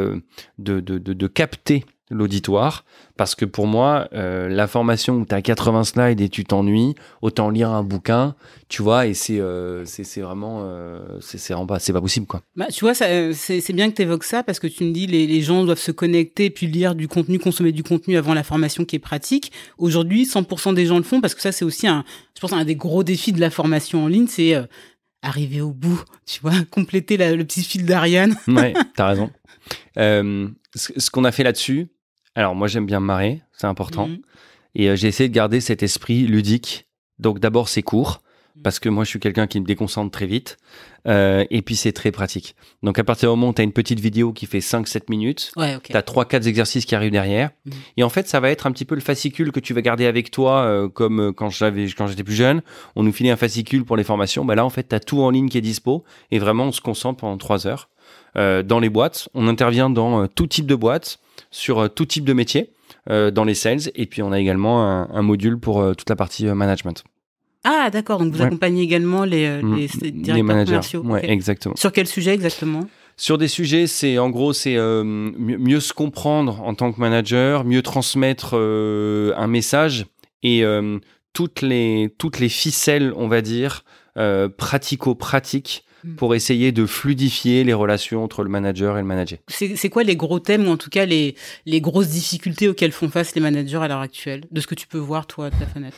[0.59, 2.85] de capter l'auditoire
[3.17, 6.95] parce que pour moi, euh, la formation où tu as 80 slides et tu t'ennuies,
[7.21, 8.35] autant lire un bouquin,
[8.67, 12.41] tu vois, et c'est euh, c'est vraiment, euh, c'est pas, pas possible quoi.
[12.55, 15.05] Bah, tu vois, euh, c'est bien que tu évoques ça parce que tu me dis
[15.05, 18.43] les, les gens doivent se connecter puis lire du contenu, consommer du contenu avant la
[18.43, 19.51] formation qui est pratique.
[19.77, 22.03] Aujourd'hui, 100% des gens le font parce que ça, c'est aussi un,
[22.35, 24.63] je pense, un des gros défis de la formation en ligne, c'est euh,
[25.21, 28.35] arriver au bout, tu vois, compléter la- le petit fil d'Ariane.
[28.47, 29.29] Ouais, t'as raison.
[29.95, 31.87] Ce qu'on a fait là-dessus,
[32.39, 34.07] alors moi j'aime bien me marrer, c'est important.
[34.07, 34.17] Mhm.
[34.75, 36.87] Et euh, j'ai essayé de garder cet esprit ludique.
[37.17, 38.21] Donc d'abord c'est court,
[38.63, 40.57] parce que moi je suis quelqu'un qui me déconcentre très vite.
[41.07, 42.55] Euh, et puis c'est très pratique.
[42.83, 45.51] Donc à partir du moment où tu as une petite vidéo qui fait 5-7 minutes,
[45.55, 45.83] Ouais, ok.
[45.83, 47.49] tu as 3-4 exercices qui arrivent derrière.
[47.65, 47.73] Mhm.
[47.97, 50.05] Et en fait ça va être un petit peu le fascicule que tu vas garder
[50.05, 52.61] avec toi, euh, comme quand j'étais plus jeune.
[52.95, 54.45] On nous filait un fascicule pour les formations.
[54.45, 56.03] Bah là en fait tu as tout en ligne qui est dispo.
[56.31, 57.89] Et vraiment on se concentre pendant 3 heures.
[58.37, 61.19] Euh, dans les boîtes, on intervient dans euh, tout type de boîtes,
[61.51, 62.71] sur euh, tout type de métier,
[63.07, 63.89] dans les sales.
[63.95, 67.03] Et puis on a également un, un module pour toute la partie management.
[67.63, 68.19] Ah, d'accord.
[68.19, 68.45] Donc vous Ouais.
[68.45, 70.65] accompagnez également les, Mm, les, directeurs managers.
[70.65, 71.01] commerciaux.
[71.01, 71.29] Ouais, Ok.
[71.29, 71.75] exactement.
[71.75, 72.87] Sur quel sujet exactement?
[73.17, 76.99] Sur des sujets, c'est en gros, c'est euh, mieux, mieux se comprendre en tant que
[76.99, 80.05] manager, mieux transmettre euh, un message
[80.43, 80.99] et euh,
[81.33, 83.83] toutes les toutes les ficelles, on va dire,
[84.57, 85.83] pratico-pratiques.
[86.17, 89.39] Pour essayer de fluidifier les relations entre le manager et le manager.
[89.47, 91.35] C'est quoi les gros thèmes ou en tout cas les,
[91.65, 94.87] les grosses difficultés auxquelles font face les managers à l'heure actuelle, de ce que tu
[94.87, 95.97] peux voir toi de ta fenêtre?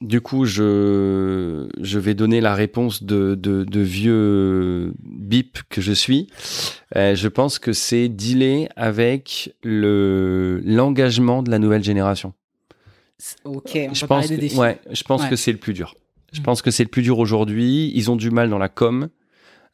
[0.00, 5.92] Du coup, je, je vais donner la réponse de, de, de vieux bip que je
[5.92, 6.26] suis.
[6.96, 12.32] Euh, je pense que c'est dealer avec le l'engagement de la nouvelle génération.
[13.44, 14.56] Ok, on je peut pense des que, défis.
[14.56, 15.28] ouais, je pense Ouais.
[15.28, 15.94] que c'est le plus dur.
[16.32, 16.44] Je Mm.
[16.44, 17.92] pense que c'est le plus dur aujourd'hui.
[17.94, 19.08] Ils ont du mal dans la com.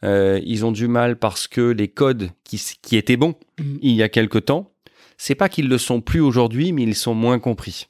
[0.04, 3.78] Euh, ils ont du mal parce que les codes qui, qui étaient bons Mhm.
[3.82, 4.70] il y a quelque temps,
[5.16, 7.88] c'est pas qu'ils le sont plus aujourd'hui, mais ils sont moins compris.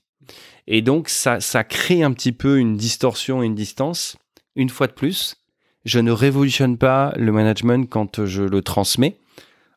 [0.66, 4.16] Et donc ça, ça crée un petit peu une distorsion une distance.
[4.56, 5.36] Une fois de plus,
[5.84, 9.18] je ne révolutionne pas le management quand je le transmets.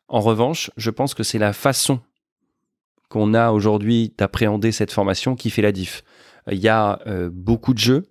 [0.08, 2.00] En revanche, je pense que c'est la façon
[3.08, 6.02] qu'on a aujourd'hui d'appréhender cette formation qui fait la diff.
[6.50, 8.06] Il y a euh, beaucoup de jeux.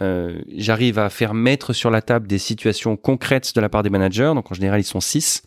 [0.00, 3.90] Euh, J'arrive à faire mettre sur la table des situations concrètes de la part des
[3.90, 4.32] managers.
[4.34, 5.42] Donc en général, ils sont six.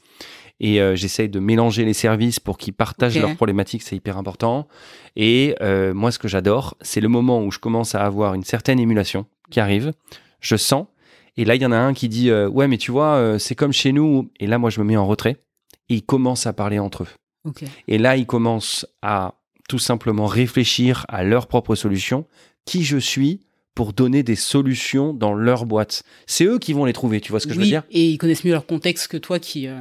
[0.60, 3.22] Et euh, j'essaye de mélanger les services pour qu'ils partagent Ok.
[3.22, 4.68] leurs problématiques, c'est hyper important.
[5.16, 8.44] Et euh, moi, ce que j'adore, c'est le moment où je commence à avoir une
[8.44, 9.94] certaine émulation qui arrive.
[10.40, 10.88] Je sens.
[11.36, 13.72] Et là, il y en a un qui dit Ouais, mais tu vois, c'est comme
[13.72, 14.32] chez nous.
[14.40, 15.38] Et là, moi, je me mets en retrait.
[15.90, 17.08] Et ils commencent à parler entre eux.
[17.88, 19.36] Et là, ils commencent à
[19.70, 22.26] tout simplement réfléchir à leurs propres solutions.
[22.66, 23.42] Qui je suis?
[23.78, 26.02] Pour donner des solutions dans leur boîte.
[26.26, 27.84] C'est eux qui vont les trouver, tu vois ce que je veux dire?
[27.92, 29.68] et ils connaissent mieux leur contexte que toi qui.
[29.68, 29.80] euh,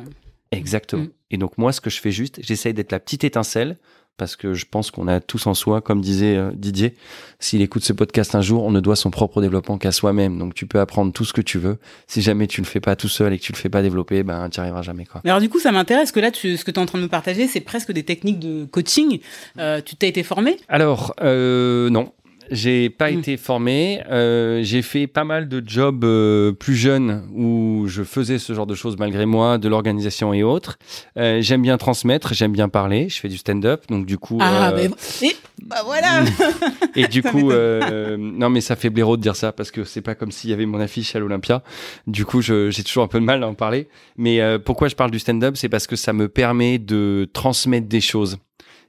[0.52, 1.04] Exactement.
[1.04, 1.11] Mm.
[1.30, 3.78] Et donc moi, ce que je fais juste, j'essaye d'être la petite étincelle,
[4.18, 6.94] parce que je pense qu'on a tous en soi, comme disait euh, Didier,
[7.40, 10.38] s'il écoute ce podcast un jour, on ne doit son propre développement qu'à soi-même.
[10.38, 11.78] Donc tu peux apprendre tout ce que tu veux.
[12.06, 14.22] Si jamais tu le fais pas tout seul et que tu le fais pas développer,
[14.24, 15.06] ben tu n'y arriveras jamais.
[15.06, 15.22] Quoi.
[15.24, 16.98] Mais alors du coup, ça m'intéresse que là, tu, ce que tu es en train
[16.98, 19.20] de me partager, c'est presque des techniques de coaching.
[19.59, 20.59] Euh, tu t'as été formé?
[20.68, 22.12] Alors, euh, non.
[22.50, 23.18] J'ai pas Mm.
[23.18, 24.02] été formé.
[24.11, 28.66] Euh, j'ai fait pas mal de jobs euh, plus jeunes où je faisais ce genre
[28.66, 30.78] de choses malgré moi, de l'organisation et autres.
[31.18, 33.09] Euh, j'aime bien transmettre, j'aime bien parler.
[33.09, 34.38] Je fais du stand-up, donc du coup.
[34.40, 34.88] Ah, euh,
[35.20, 36.22] mais et, bah voilà.
[36.94, 40.02] Et du coup, euh, non, mais ça fait blaireau de dire ça parce que c'est
[40.02, 41.62] pas comme s'il y avait mon affiche à l'Olympia.
[42.06, 43.88] Du coup, j'ai toujours un peu de mal à en parler.
[44.16, 47.87] Mais euh, pourquoi je parle du stand-up, c'est parce que ça me permet de transmettre
[47.88, 48.38] des choses.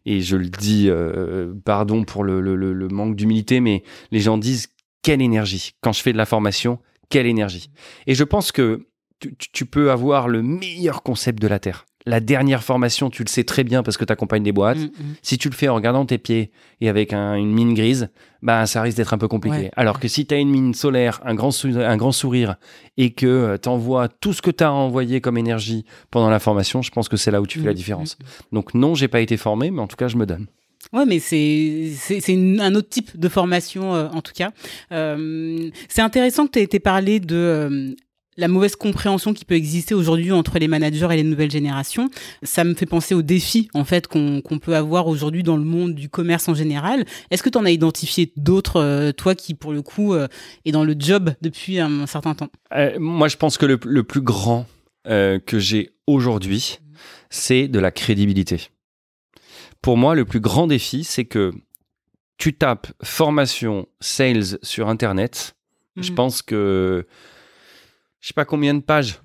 [0.06, 4.68] Et je le dis, euh, pardon pour le, manque d'humilité, mais les gens disent
[5.02, 5.74] quelle énergie.
[5.82, 6.80] Quand je fais de la formation,
[7.10, 7.70] quelle énergie.
[8.06, 8.88] Et je pense que
[9.20, 13.44] tu peux avoir le meilleur concept de la Terre, la dernière formation, tu le sais
[13.44, 14.78] très bien parce que tu accompagnes des boîtes.
[14.80, 15.16] Mm, mm.
[15.22, 18.10] Si tu le fais en regardant tes pieds et avec un- une mine grise,
[18.42, 19.58] bah, ça risque d'être un peu compliqué.
[19.58, 19.72] Ouais.
[19.76, 22.56] Alors que si tu as une mine solaire, un grand, sou- un grand sourire
[22.98, 26.82] et que tu envoies tout ce que tu as envoyé comme énergie pendant la formation,
[26.82, 28.18] je pense que c'est là où tu fais la Mm, différence.
[28.52, 30.48] Donc non, j'ai pas été formé, mais en tout cas, je me donne.
[30.94, 31.92] Ouais, mais c'est
[32.60, 34.52] un autre type de formation euh, en tout cas.
[34.94, 37.94] Euh, c'est intéressant que tu aies été parlé de euh,
[38.38, 42.10] la mauvaise compréhension qui peut exister aujourd'hui entre les managers et les nouvelles générations.
[42.44, 45.96] Ça me fait penser aux défis en fait qu'on peut avoir aujourd'hui dans le monde
[45.96, 47.06] du commerce en général.
[47.32, 50.28] Est-ce que tu en as identifié d'autres, euh, toi qui pour le coup euh,
[50.66, 52.50] est dans le job depuis un, certain temps?
[52.76, 54.66] Euh, moi, je pense que le, le plus grand
[55.06, 56.80] que j'ai aujourd'hui,
[57.30, 58.68] c'est de la crédibilité.
[59.82, 61.54] Pour moi, le plus grand défi, c'est que
[62.38, 65.56] tu tapes formation sales sur Internet.
[65.96, 66.16] Je Mhm.
[66.16, 67.08] pense que
[68.20, 69.22] je sais pas combien de pages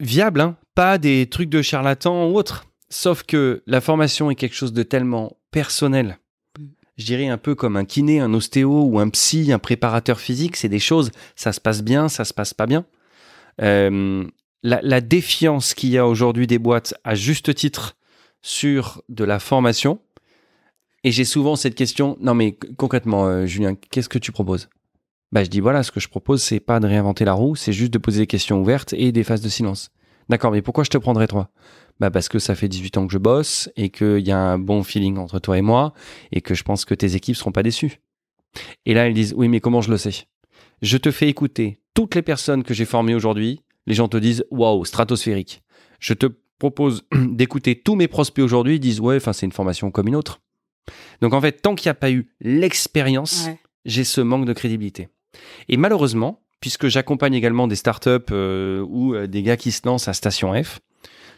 [0.00, 2.66] viables, hein, pas des trucs de charlatans ou autres.
[2.90, 6.18] Sauf que la formation est quelque chose de tellement personnel.
[6.58, 6.70] Mhm.
[6.96, 10.56] Je dirais un peu comme un kiné, un ostéo ou un psy, un préparateur physique.
[10.56, 12.86] C'est des choses, ça se passe bien, ça se passe pas bien.
[13.60, 14.24] Euh,
[14.62, 17.96] la, la défiance qu'il y a aujourd'hui des boîtes à juste titre
[18.42, 20.00] sur de la formation.
[21.02, 24.68] Et j'ai souvent cette question, non mais concrètement, euh, Julien, qu'est-ce que tu proposes?
[25.32, 27.72] Bah, Je dis, voilà, ce que je propose, c'est pas de réinventer la roue, c'est
[27.72, 29.90] juste de poser des questions ouvertes et des phases de silence.
[30.28, 31.50] D'accord, mais pourquoi je te prendrais toi?
[32.00, 34.58] Bah parce que ça fait 18 ans que je bosse et qu'il y a un
[34.58, 35.92] bon feeling entre toi et moi
[36.32, 38.00] et que je pense que tes équipes seront pas déçues.
[38.86, 40.26] Et là, ils disent, oui, mais comment je le sais?
[40.82, 43.60] Je te fais écouter toutes les personnes que j'ai formées aujourd'hui.
[43.86, 45.62] Les gens te disent, waouh, stratosphérique.
[46.00, 46.26] Je te
[46.58, 48.76] propose d'écouter tous mes prospects aujourd'hui.
[48.76, 50.40] Ils disent, ouais, enfin, c'est une formation comme une autre.
[51.20, 53.58] Donc, en fait, tant qu'il n'y a pas eu l'expérience, Ouais.
[53.84, 55.08] j'ai ce manque de crédibilité.
[55.68, 60.08] Et malheureusement, puisque j'accompagne également des startups euh, ou euh, des gars qui se lancent
[60.08, 60.80] à Station F,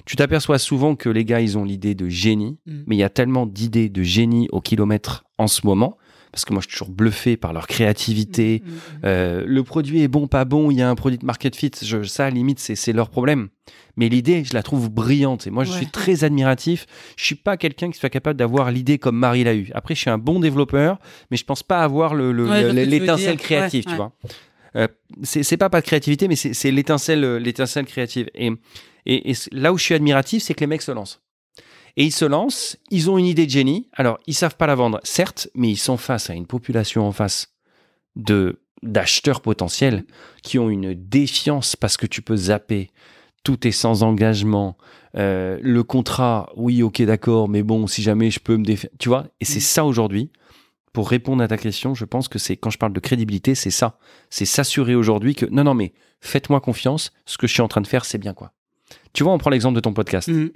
[0.05, 2.83] tu t'aperçois souvent que les gars, ils ont l'idée de génie, Mm.
[2.87, 5.97] mais il y a tellement d'idées de génie au kilomètre en ce moment,
[6.37, 8.63] parce que moi, je suis toujours bluffé par leur créativité.
[8.63, 8.79] Mm, mm, mm.
[9.07, 11.71] Euh, le produit est bon, pas bon, il y a un produit de market fit,
[11.83, 13.49] je, ça, à limite, c'est leur problème.
[13.97, 15.47] Mais l'idée, je la trouve brillante.
[15.47, 15.77] Et moi, je Ouais.
[15.79, 16.85] suis très admiratif.
[17.17, 19.71] Je suis pas quelqu'un qui soit capable d'avoir l'idée comme Marie l'a eu.
[19.75, 20.99] Après, je suis un bon développeur,
[21.31, 24.13] mais je pense pas avoir le- le- Ouais, l'étincelle créative, Ouais, tu vois.
[24.77, 24.89] Euh,
[25.23, 28.29] c'est pas pas de créativité, mais c'est l'étincelle, l'étincelle créative.
[28.35, 28.51] Et,
[29.07, 31.23] et, et c- là où je suis admiratif, c'est que les mecs se lancent.
[31.97, 33.89] Et ils se lancent, ils ont une idée de génie.
[33.95, 37.13] Alors, ils savent pas la vendre, certes, mais ils sont face à une population en
[37.13, 37.55] face
[38.17, 40.05] de d'acheteurs potentiels
[40.43, 42.91] qui ont une défiance parce que tu peux zapper,
[43.43, 44.77] tout est sans engagement,
[45.19, 49.09] Euh, le contrat, oui, ok, d'accord, mais bon, si jamais je peux me défier, tu
[49.09, 49.29] vois.
[49.41, 49.63] Et c'est Mm.
[49.63, 50.31] ça aujourd'hui.
[50.93, 53.71] Pour répondre à ta question, je pense que c'est quand je parle de crédibilité, c'est
[53.71, 53.99] ça.
[54.29, 57.13] C'est s'assurer aujourd'hui que non, non, mais faites-moi confiance.
[57.25, 58.53] Ce que je suis en train de faire, c'est bien quoi.
[59.15, 60.29] Tu vois, on prend l'exemple de ton podcast.
[60.29, 60.51] Mm.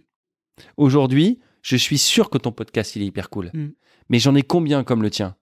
[0.76, 3.50] Aujourd'hui, je suis sûr que ton podcast, il est hyper cool.
[3.54, 3.68] Mm.
[4.08, 5.36] Mais j'en ai combien comme le tien?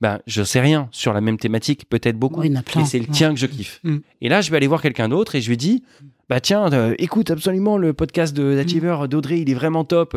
[0.00, 2.40] Ben, je sais rien sur la même thématique, peut-être beaucoup.
[2.40, 2.62] Plein.
[2.76, 3.10] mais c'est le Ouais.
[3.12, 3.80] tien que je kiffe.
[3.84, 3.98] Mm.
[4.22, 5.82] Et là, je vais aller voir quelqu'un d'autre et je lui dis
[6.28, 10.16] Bah tiens, euh, écoute absolument le podcast de d'Achiever d'Audrey, il est vraiment top.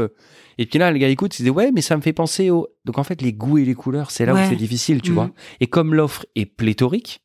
[0.57, 2.67] Et puis là, le gars écoute, il dit Ouais, mais ça me fait penser au.
[2.85, 4.45] Donc en fait, les goûts et les couleurs, c'est là Ouais.
[4.45, 5.15] où c'est difficile, tu Mm.
[5.15, 5.31] vois.
[5.59, 7.21] Et comme l'offre est pléthorique,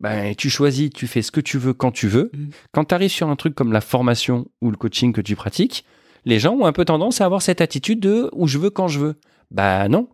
[0.00, 2.30] ben, tu choisis, tu fais ce que tu veux quand tu veux.
[2.34, 2.46] Mm.
[2.72, 5.84] Quand tu arrives sur un truc comme la formation ou le coaching que tu pratiques,
[6.24, 8.88] les gens ont un peu tendance à avoir cette attitude de où je veux quand
[8.88, 9.14] je veux.
[9.50, 10.08] Bah non.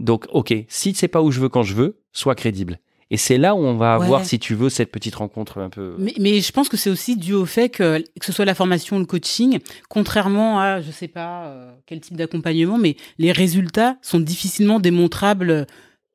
[0.00, 2.78] Donc, ok, si c'est pas où je veux quand je veux, sois crédible.
[3.10, 4.04] Et c'est là où on va Ouais.
[4.06, 5.94] avoir, si tu veux, cette petite rencontre un peu.
[5.98, 8.54] Mais, mais je pense que c'est aussi dû au fait que, que ce soit la
[8.54, 13.30] formation ou le coaching, contrairement à, je sais pas, euh, quel type d'accompagnement, mais les
[13.30, 15.64] résultats sont difficilement démontrables euh,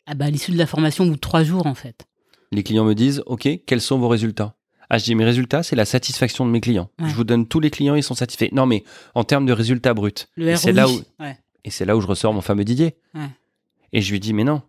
[0.07, 2.05] ah bah, à l'issue de la formation au bout de trois jours, en fait.
[2.51, 4.55] Les clients me disent, ok, quels sont vos résultats?
[4.89, 6.89] Ah, je dis, mes résultats, c'est la satisfaction de mes clients.
[6.99, 7.09] Ouais.
[7.09, 8.49] Je vous donne tous les clients, ils sont satisfaits.
[8.53, 8.83] Non, mais
[9.15, 10.11] en termes de résultats bruts.
[10.35, 10.57] Le Et ROI.
[10.57, 11.37] c'est là où- ouais.
[11.63, 12.95] Et c'est là où je ressors mon fameux Didier.
[13.93, 14.61] Et je lui dis, mais non,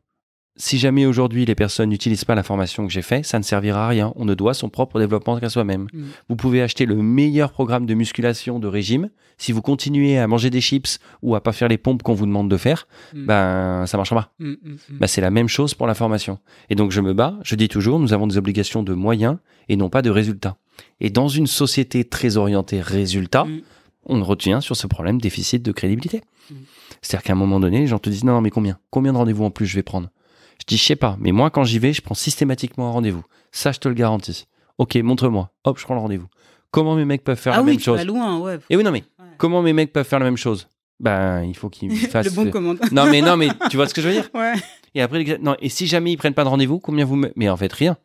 [0.56, 3.86] si jamais aujourd'hui les personnes n'utilisent pas la formation que j'ai fait, ça ne servira
[3.86, 4.12] à rien.
[4.16, 5.86] On ne doit son propre développement qu'à soi-même.
[5.92, 6.02] Mm.
[6.28, 9.08] Vous pouvez acheter le meilleur programme de musculation de régime.
[9.38, 12.26] Si vous continuez à manger des chips ou à pas faire les pompes qu'on vous
[12.26, 13.26] demande de faire, Mm.
[13.26, 14.32] ben ça marchera pas.
[14.38, 14.76] Mm, mm.
[15.00, 16.38] Bah, c'est la même chose pour la formation.
[16.68, 19.76] Et donc je me bats, je dis toujours, nous avons des obligations de moyens et
[19.76, 20.56] non pas de résultats.
[21.00, 23.60] Et dans une société très orientée résultat, Mm.
[24.06, 26.22] on retient sur ce problème déficit de crédibilité.
[27.02, 28.78] C'est-à-dire qu'à un moment donné, les gens te disent non, mais combien?
[28.90, 30.10] Combien de rendez-vous en plus je vais prendre?
[30.60, 33.24] Je dis je sais pas, mais moi quand j'y vais, je prends systématiquement un rendez-vous.
[33.50, 34.46] Ça, je te le garantis.
[34.78, 35.50] Ok, montre-moi.
[35.64, 36.28] Hop, je prends le rendez-vous.
[36.70, 38.58] Comment mes mecs peuvent faire ah la oui, même chose vas loin, ouais.
[38.70, 39.26] Et oui, non mais Ouais.
[39.38, 40.68] comment mes mecs peuvent faire la même chose?
[41.00, 42.26] Ben, il faut qu'ils fassent.
[42.26, 42.78] Le bon commande.
[42.92, 44.28] non mais non mais tu vois ce que je veux dire?
[44.34, 44.54] Ouais.
[44.94, 47.20] et après, non, et si jamais ils prennent pas de rendez-vous, combien vous.
[47.36, 47.96] Mais en fait, rien.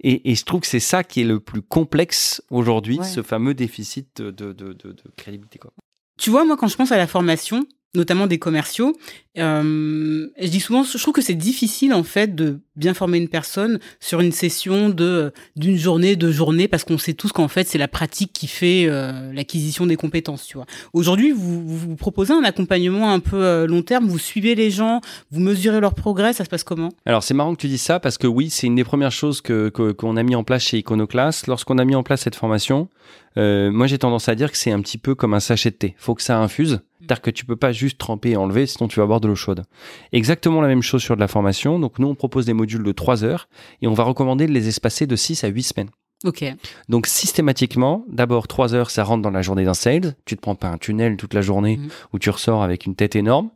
[0.00, 3.04] Et, et je trouve que c'est ça qui est le plus complexe aujourd'hui, Ouais.
[3.04, 5.58] ce fameux déficit de, de- de crédibilité.
[5.58, 5.72] Quoi.
[6.18, 7.64] Tu vois, moi, quand je pense à la formation,
[7.94, 8.96] notamment des commerciaux,
[9.38, 13.28] euh, je dis souvent, je trouve que c'est difficile en fait de bien former une
[13.28, 17.66] personne sur une session de d'une journée, deux journées, parce qu'on sait tous qu'en fait
[17.68, 20.46] c'est la pratique qui fait euh, l'acquisition des compétences.
[20.46, 20.66] Tu vois.
[20.92, 25.00] Aujourd'hui, vous, vous proposez un accompagnement un peu euh, long terme, vous suivez les gens,
[25.30, 26.90] vous mesurez leur progrès, ça se passe comment?
[27.06, 29.40] Alors c'est marrant que tu dises ça parce que oui, c'est une des premières choses
[29.40, 31.46] que que- qu'on a mis en place chez Iconoclast.
[31.46, 32.88] Lorsqu'on a mis en place cette formation,
[33.36, 35.76] euh, moi j'ai tendance à dire que c'est un petit peu comme un sachet de
[35.76, 35.94] thé.
[35.98, 38.98] Faut que ça infuse, c'est-à-dire que tu peux pas juste tremper et enlever, sinon tu
[39.00, 39.64] vas boire de l'eau chaude.
[40.12, 41.78] Exactement la même chose sur de la formation.
[41.78, 43.48] Donc nous on propose des modules de 3 heures
[43.82, 45.90] et on va recommander de les espacer de 6 à 8 semaines.
[46.24, 46.42] Ok.
[46.88, 50.14] Donc systématiquement, d'abord 3 heures, ça rentre dans la journée d'un sales.
[50.24, 51.88] Tu te prends pas un tunnel toute la journée Mhm.
[52.14, 53.50] où tu ressors avec une tête énorme.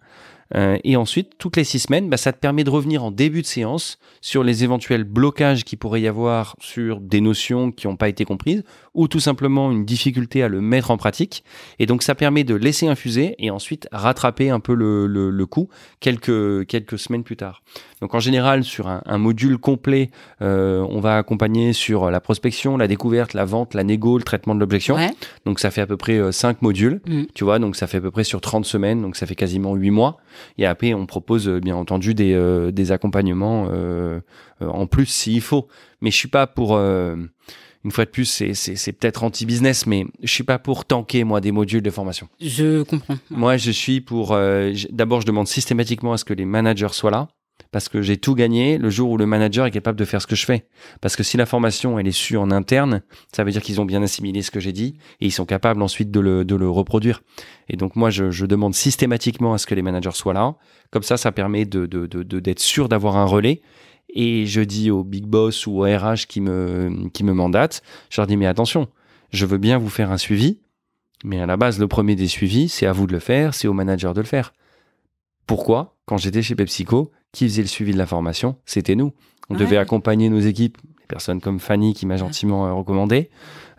[0.55, 3.42] Euh, et ensuite, toutes les six semaines, bah, ça te permet de revenir en début
[3.42, 7.96] de séance sur les éventuels blocages qu'il pourrait y avoir sur des notions qui n'ont
[7.96, 11.44] pas été comprises ou tout simplement une difficulté à le mettre en pratique.
[11.78, 15.68] Et donc, ça permet de laisser infuser et ensuite rattraper un peu le, coup
[16.01, 17.62] quelques semaines plus tard.
[18.01, 20.11] Donc, en général, sur un, un module complet,
[20.42, 24.55] euh, on va accompagner sur la prospection, la découverte, la vente, la négo, le traitement
[24.55, 24.96] de l'objection.
[24.96, 25.11] Ouais.
[25.44, 27.01] Donc, ça fait à peu près 5 modules.
[27.07, 27.24] Mm.
[27.34, 29.74] Tu vois, donc ça fait à peu près sur 30 semaines, donc ça fait quasiment
[29.74, 30.18] 8 mois.
[30.59, 34.20] Et après, on propose euh, bien entendu des, euh, des accompagnements euh,
[34.62, 35.68] euh, en plus s'il faut.
[36.01, 37.16] Mais je suis pas pour, euh,
[37.84, 41.24] une fois de plus, c'est, c'est, c'est peut-être anti-business, mais je suis pas pour tanker,
[41.24, 42.28] moi, des modules de formation.
[42.40, 43.16] Je comprends.
[43.30, 47.11] Moi, je suis pour, euh, d'abord, je demande systématiquement à ce que les managers soient
[47.11, 47.28] là.
[47.70, 50.26] Parce que j'ai tout gagné le jour où le manager est capable de faire ce
[50.26, 50.66] que je fais.
[51.00, 53.02] Parce que si la formation, elle est sue en interne,
[53.34, 55.82] ça veut dire qu'ils ont bien assimilé ce que j'ai dit et ils sont capables
[55.82, 57.22] ensuite de le, de le reproduire.
[57.68, 60.54] Et donc, moi, je, je demande systématiquement à ce que les managers soient là.
[60.90, 63.61] Comme ça, ça permet de, de, de- d'être sûr d'avoir un relais.
[64.14, 68.18] Et je dis au big boss ou au RH qui me, qui me mandate, je
[68.20, 68.88] leur dis, mais attention,
[69.30, 70.61] je veux bien vous faire un suivi,
[71.24, 73.68] mais à la base, le premier des suivis, c'est à vous de le faire, c'est
[73.68, 74.54] au manager de le faire.
[75.49, 79.12] Pourquoi Quand j'étais chez PepsiCo, qui faisait le suivi de la formation C'était nous.
[79.51, 79.61] On Ouais.
[79.61, 83.30] devait accompagner nos équipes, des personnes comme Fanny qui m'a gentiment euh, recommandé.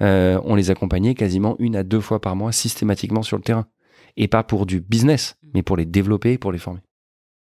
[0.02, 3.68] Euh, on les accompagnait quasiment une à deux fois par mois systématiquement sur le terrain.
[4.18, 6.82] Et pas pour du business, mais pour les développer, pour les former.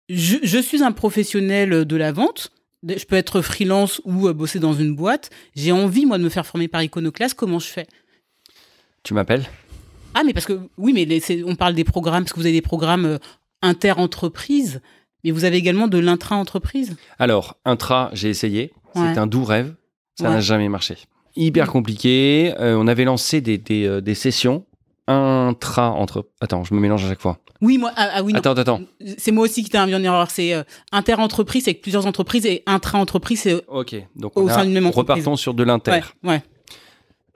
[0.09, 2.51] je, je suis un professionnel de la vente.
[2.85, 5.29] Je peux être freelance ou euh, bosser dans une boîte.
[5.55, 7.33] J'ai envie, moi, de me faire former par Iconoclast.
[7.33, 7.87] Comment je fais?
[9.03, 9.45] Tu m'appelles?
[10.13, 12.53] Ah, mais parce que, oui, mais les- on parle des programmes, parce que vous avez
[12.55, 13.19] des programmes
[13.61, 14.81] inter-entreprises,
[15.23, 16.95] mais vous avez également de l'intra-entreprise?
[17.19, 18.71] Alors, intra, j'ai essayé.
[18.95, 19.13] Ouais.
[19.13, 19.75] C'est un doux rêve.
[20.19, 20.35] Ça Ouais.
[20.35, 20.97] n'a jamais marché.
[21.35, 22.53] Hyper compliqué.
[22.59, 24.65] Euh, on avait lancé des, des, euh, des sessions
[25.07, 26.27] intra entre.
[26.41, 27.37] Attends, je me mélange à chaque fois.
[27.61, 28.39] Oui, moi, ah, ah oui, non.
[28.39, 28.81] Attends, attends.
[29.17, 30.29] C'est moi aussi qui t'ai mis en erreur.
[30.31, 33.63] C'est euh, inter-entreprise, c'est avec plusieurs entreprises, et intra-entreprise, c'est.
[33.67, 33.95] Ok.
[34.15, 35.17] Donc, Au on a- sein d'une même entreprise.
[35.23, 35.91] repartons sur de l'inter.
[35.91, 36.43] Ouais, ouais.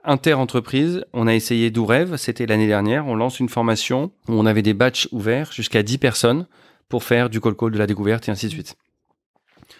[0.04, 3.06] Inter-entreprise, on a essayé Doux Rêve, c'était l'année dernière.
[3.06, 6.46] On lance une formation où on avait des batchs ouverts jusqu'à 10 personnes
[6.88, 8.76] pour faire du call call, de la découverte et ainsi de suite.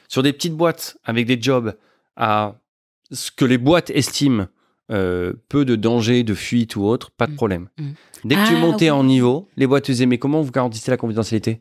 [0.08, 1.74] Sur des petites boîtes avec des jobs
[2.16, 2.54] à
[3.10, 4.46] ce que les boîtes estiment
[4.90, 7.36] euh, peu de danger, de fuite ou autre, pas de Mm.
[7.36, 7.68] problème.
[7.78, 7.90] Mm.
[8.24, 8.90] Dès que tu Ah, montais oui.
[8.90, 11.60] en niveau, les boîtes te disaient mais comment vous garantissez la confidentialité?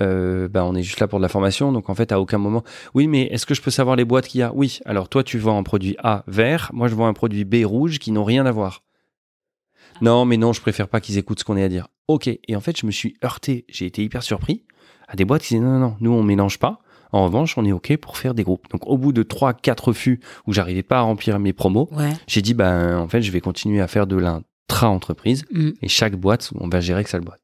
[0.00, 2.38] Euh, bah, on est juste là pour de la formation, donc en fait, à aucun
[2.38, 2.62] moment.
[2.94, 4.52] Oui, mais est-ce que je peux savoir les boîtes qu'il y a?
[4.54, 4.80] Oui.
[4.86, 7.98] Alors, toi, tu vends un produit A vert, moi, je vends un produit B rouge
[7.98, 8.82] qui n'ont rien à voir.
[10.00, 11.88] Non, mais non, je préfère pas qu'ils écoutent ce qu'on est à dire.
[12.08, 12.26] Ok.
[12.28, 14.64] Et en fait, je me suis heurté, j'ai été hyper surpris
[15.06, 16.80] à des boîtes qui disaient non, non, non, nous, on mélange pas.
[17.12, 18.66] En revanche, on est OK pour faire des groupes.
[18.72, 22.10] Donc, au bout de 3-4 refus où j'arrivais pas à remplir mes promos, Ouais.
[22.26, 25.70] j'ai dit, ben, en fait, je vais continuer à faire de l'intra-entreprise Mm.
[25.80, 27.40] et chaque boîte, on va gérer que ça le boîte.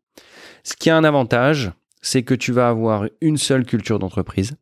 [0.65, 1.71] Ce qui a un avantage,
[2.03, 4.57] c'est que tu vas avoir une seule culture d'entreprise,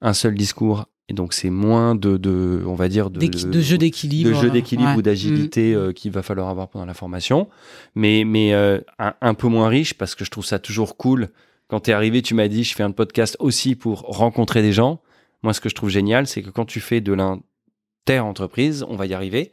[0.00, 4.30] un seul discours, et donc c'est moins de, de, on va dire, de, jeu d'équilibre.
[4.30, 4.96] de jeu d'équilibre ouais.
[4.96, 7.48] ou d'agilité euh, qu'il va falloir avoir pendant la formation,
[7.96, 11.30] mais, mais euh, un, un peu moins riche parce que je trouve ça toujours cool.
[11.66, 14.72] Quand tu es arrivé, tu m'as dit, je fais un podcast aussi pour rencontrer des
[14.72, 15.00] gens.
[15.42, 19.06] Moi, ce que je trouve génial, c'est que quand tu fais de l'inter-entreprise, on va
[19.06, 19.52] y arriver,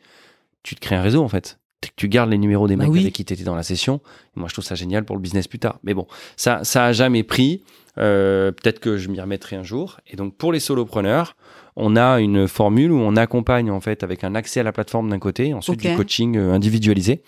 [0.61, 1.59] tu te crées un réseau en fait.
[1.82, 3.01] Tu- Tu gardes les numéros des Bah mecs oui.
[3.01, 4.01] avec qui tu étais dans la session.
[4.36, 5.80] Moi, je trouve ça génial pour le business plus tard.
[5.84, 7.63] Mais bon, ça, ça a jamais pris.
[7.99, 9.97] Euh, Peut-être que je m'y remettrai un jour.
[10.07, 11.36] Et donc, pour les solopreneurs,
[11.75, 15.09] on a une formule où on accompagne en fait avec un accès à la plateforme
[15.09, 17.21] d'un côté, ensuite du coaching euh, individualisé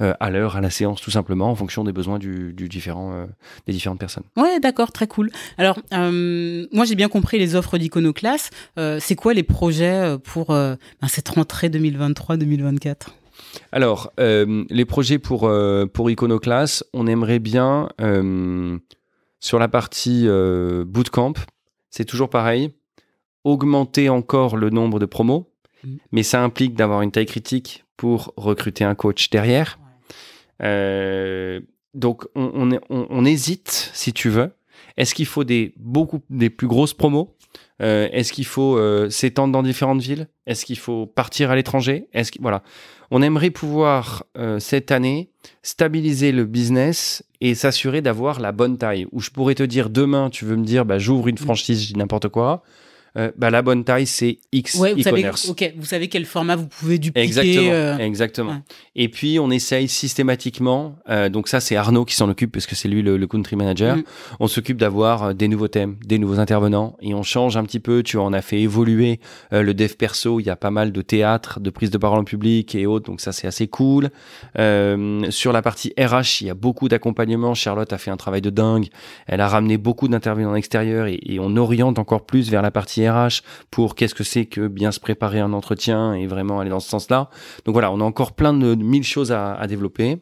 [0.00, 3.12] euh, à l'heure, à la séance, tout simplement, en fonction des besoins du, du différent,
[3.12, 3.26] euh,
[3.66, 4.22] des différentes personnes.
[4.36, 5.30] Ouais, d'accord, très cool.
[5.58, 8.50] Alors, moi, j'ai bien compris les offres d'Iconoclass.
[9.00, 10.76] C'est quoi les projets pour ben,
[11.08, 12.94] cette rentrée 2023-2024
[13.72, 18.78] Alors, euh, les projets pour, euh, pour Iconoclass, on aimerait bien, euh,
[19.40, 21.34] sur la partie euh, bootcamp,
[21.90, 22.72] c'est toujours pareil.
[23.44, 25.48] augmenter encore le nombre de promos,
[25.84, 25.96] Mm.
[26.10, 29.78] mais ça implique d'avoir une taille critique pour recruter un coach derrière.
[31.94, 34.50] Donc on, on- on hésite, si tu veux.
[34.96, 37.35] Est-ce qu'il faut des beaucoup des plus grosses promos?
[37.82, 40.28] Euh, Est-ce qu'il faut euh, s'étendre dans différentes villes?
[40.46, 42.08] Est-ce qu'il faut partir à l'étranger?
[42.12, 42.62] Est-ce que voilà,
[43.10, 45.30] on aimerait pouvoir euh, cette année
[45.62, 49.06] stabiliser le business et s'assurer d'avoir la bonne taille.
[49.12, 51.88] Où je pourrais te dire demain, tu veux me dire, bah, j'ouvre une franchise, je
[51.88, 52.62] dis n'importe quoi.
[53.16, 56.56] Euh, bah, la bonne taille, c'est X Ouais, vous savez, ok, vous savez quel format
[56.56, 57.26] vous pouvez dupliquer.
[57.26, 58.50] Exactement, euh, exactement.
[58.50, 58.58] ouais.
[58.94, 60.96] Et puis on essaye systématiquement.
[61.08, 63.56] euh, donc ça, c'est Arnaud qui s'en occupe parce que c'est lui le, le country
[63.56, 63.96] manager.
[63.96, 64.02] Mm.
[64.40, 68.02] On s'occupe d'avoir des nouveaux thèmes, des nouveaux intervenants, et on change un petit peu.
[68.02, 70.40] Tu vois, on a fait évoluer le dev perso.
[70.40, 73.06] Il y a pas mal de théâtre, de prise de parole en public et autres.
[73.06, 74.10] Donc ça, c'est assez cool.
[74.56, 77.54] Sur la partie RH, il y a beaucoup d'accompagnement.
[77.54, 78.88] Charlotte a fait un travail de dingue.
[79.26, 83.05] Elle a ramené beaucoup d'intervenants extérieurs et, et on oriente encore plus vers la partie
[83.70, 86.88] Pour qu'est-ce que c'est que bien se préparer un entretien et vraiment aller dans ce
[86.88, 87.30] sens-là.
[87.64, 90.18] Donc voilà, on a encore plein de, de mille choses à, développer.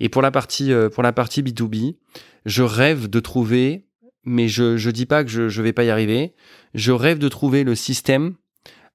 [0.00, 1.96] Et pour la partie euh, pour la partie B2B,
[2.44, 3.86] je rêve de trouver,
[4.24, 6.34] mais je je dis pas que je je vais pas y arriver.
[6.74, 8.34] Je rêve de trouver le système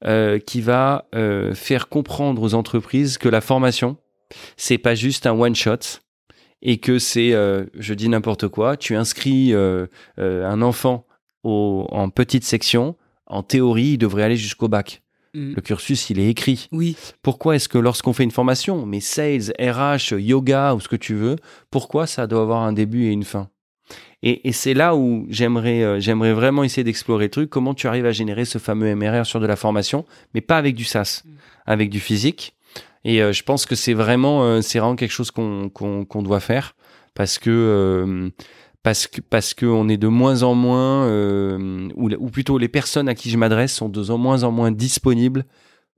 [0.05, 3.97] euh, qui va euh, faire comprendre aux entreprises que la formation
[4.57, 6.01] c'est pas juste un one shot
[6.61, 8.75] et que c'est je dis n'importe quoi.
[8.75, 11.07] Tu inscris un enfant
[11.43, 12.97] au, en petite section.
[13.27, 15.01] En théorie, il devrait aller jusqu'au bac.
[15.33, 15.53] mm.
[15.55, 16.67] Le cursus, il est écrit.
[16.71, 20.95] Oui, Pourquoi est-ce que lorsqu'on fait une formation, mais sales, RH, yoga ou ce que
[20.95, 21.35] tu veux,
[21.71, 23.49] pourquoi ça doit avoir un début et une fin?
[24.23, 27.49] Et, et c'est là où j'aimerais, euh, j'aimerais vraiment essayer d'explorer le truc.
[27.49, 30.75] Comment tu arrives à générer ce fameux MRR sur de la formation, mais pas avec
[30.75, 31.29] du SaaS, Mm.
[31.67, 32.55] avec du physique.
[33.05, 35.69] Et euh, je pense que c'est vraiment, euh, c'est vraiment quelque chose qu'on,
[36.23, 36.75] doit faire
[37.13, 38.31] parce que
[38.87, 42.69] parce que parce que on est de moins en moins euh, ou, ou plutôt les
[42.69, 45.43] personnes à qui je m'adresse sont de moins en moins disponibles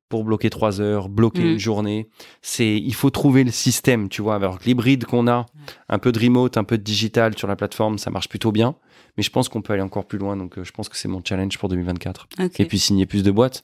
[0.10, 1.52] pour bloquer trois heures, bloquer Mm.
[1.52, 2.10] une journée.
[2.42, 4.38] C'est, il faut trouver le système, tu vois.
[4.38, 5.46] Alors l'hybride qu'on a,
[5.88, 8.74] un peu de remote, un peu de digital sur la plateforme, ça marche plutôt bien.
[9.18, 10.36] Mais je pense qu'on peut aller encore plus loin.
[10.36, 12.28] Donc, euh, je pense que c'est mon challenge pour 2024.
[12.40, 12.60] ok.
[12.60, 13.64] Et puis signer plus de boîtes.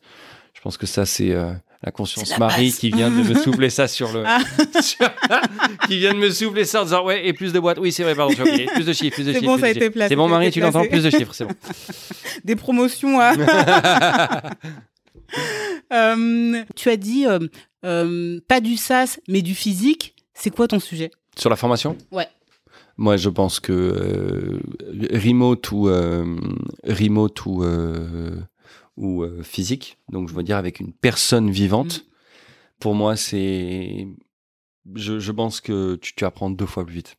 [0.54, 1.52] Je pense que ça, c'est euh,
[1.86, 2.80] la conscience la Marie base.
[2.80, 4.40] qui vient de me souffler ça sur le, Ah.
[4.82, 5.10] sur-
[5.88, 7.78] qui vient de me souffler ça en disant ouais et plus de boîtes.
[7.80, 8.66] Oui, c'est vrai, pardon, j'ai oublié.
[8.66, 9.52] Plus de chiffres, plus de C'est chiffres.
[9.54, 10.86] bon, ça a été placé, C'est bon, Marie, tu l'entends.
[10.86, 11.54] Plus de chiffres, c'est bon.
[12.44, 13.22] Des promotions.
[13.22, 13.34] hein.
[15.94, 17.40] Euh, tu as dit euh,
[17.86, 20.16] euh, pas du SaaS, mais du physique.
[20.34, 21.12] C'est quoi ton sujet?
[21.38, 21.98] Sur la formation?
[22.12, 22.28] Ouais.
[22.98, 24.60] Moi, je pense que euh,
[25.14, 25.84] remote ou
[26.88, 27.64] remote ou
[28.98, 32.06] ou euh, physique, donc je veux dire avec une personne vivante,
[32.80, 34.08] pour moi, c'est
[34.94, 37.18] je, je pense que tu, tu apprends deux fois plus vite.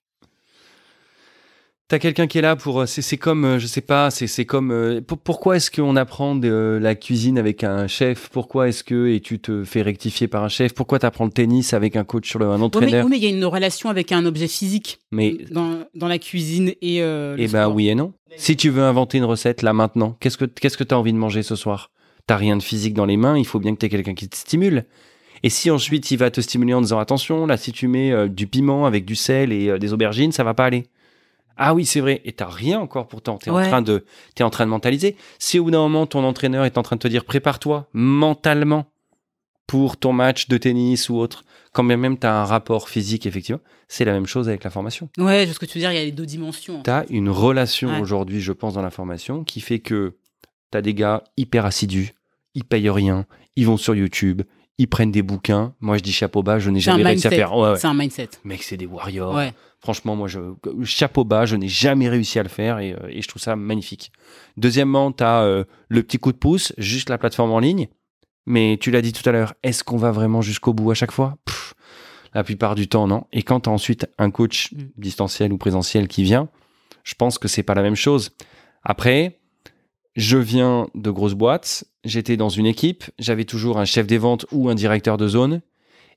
[1.89, 2.89] T'as quelqu'un qui est là pour.
[2.89, 4.73] C'est c'est comme, euh, je sais pas, c'est c'est comme.
[4.73, 8.29] euh, pour- pourquoi est-ce qu'on apprend de euh, la cuisine avec un chef?
[8.33, 9.07] Pourquoi est-ce que.
[9.09, 10.75] Et tu te fais rectifier par un chef?
[10.75, 13.05] Pourquoi t'apprends le tennis avec un coach sur le, un entraîneur?
[13.05, 16.19] oui, mais il y a une relation avec un objet physique Mais dans, dans la
[16.19, 17.03] cuisine et.
[17.03, 18.13] euh, Eh ben oui et non.
[18.37, 21.13] Si tu veux inventer une recette là maintenant, qu'est-ce que qu'est-ce que tu as envie
[21.13, 21.93] de manger ce soir?
[22.27, 24.29] T'as rien de physique dans les mains, il faut bien que tu aies quelqu'un qui
[24.29, 24.87] te stimule.
[25.45, 28.27] Et si ensuite il va te stimuler en disant attention, là si tu mets euh,
[28.27, 30.83] du piment avec du sel et euh, des aubergines, ça va pas aller.
[31.57, 32.21] Ah oui, c'est vrai.
[32.25, 33.39] Et t'as rien encore pourtant.
[33.39, 33.65] T'es Ouais.
[33.65, 34.05] en train de,
[34.35, 35.17] t'es en train de mentaliser.
[35.39, 38.87] Si au bout d'un moment ton entraîneur est en train de te dire prépare-toi mentalement
[39.67, 43.61] pour ton match de tennis ou autre, quand bien même t'as un rapport physique effectivement,
[43.89, 45.09] c'est la même chose avec la formation.
[45.19, 46.83] Ouais, je ce que tu veux dire, il y a les deux dimensions.
[46.85, 48.01] Tu as une relation Ouais.
[48.01, 50.15] aujourd'hui, je pense, dans la formation qui fait que
[50.73, 52.13] tu as des gars hyper assidus,
[52.55, 53.27] ils payent rien,
[53.57, 54.43] ils vont sur YouTube,
[54.79, 55.75] ils prennent des bouquins.
[55.81, 57.57] Moi, je dis chapeau bas, je n'ai C'est jamais réussi à faire.
[57.57, 57.79] Ouais, ouais.
[57.79, 58.29] C'est un mindset.
[58.45, 59.35] Mec, c'est des warriors.
[59.35, 59.53] Ouais.
[59.87, 60.41] Franchement, moi, je,
[60.83, 63.55] chapeau bas, je n'ai jamais réussi à le faire et, euh, et je trouve ça
[63.55, 64.11] magnifique.
[64.57, 67.87] Deuxièmement, tu as le petit coup de pouce, juste la plateforme en ligne.
[68.47, 71.13] Mais tu l'as dit tout à l'heure, est-ce qu'on va vraiment jusqu'au bout à chaque
[71.13, 71.37] fois?
[71.45, 71.75] Pff,
[72.35, 73.29] La plupart du temps, non.
[73.33, 74.79] Et quand tu as ensuite un coach Mm.
[74.97, 76.49] distanciel ou présentiel qui vient,
[77.05, 78.33] je pense que c'est pas la même chose.
[78.83, 79.39] Après,
[80.17, 84.47] je viens de grosses boîtes, j'étais dans une équipe, j'avais toujours un chef des ventes
[84.51, 85.61] ou un directeur de zone.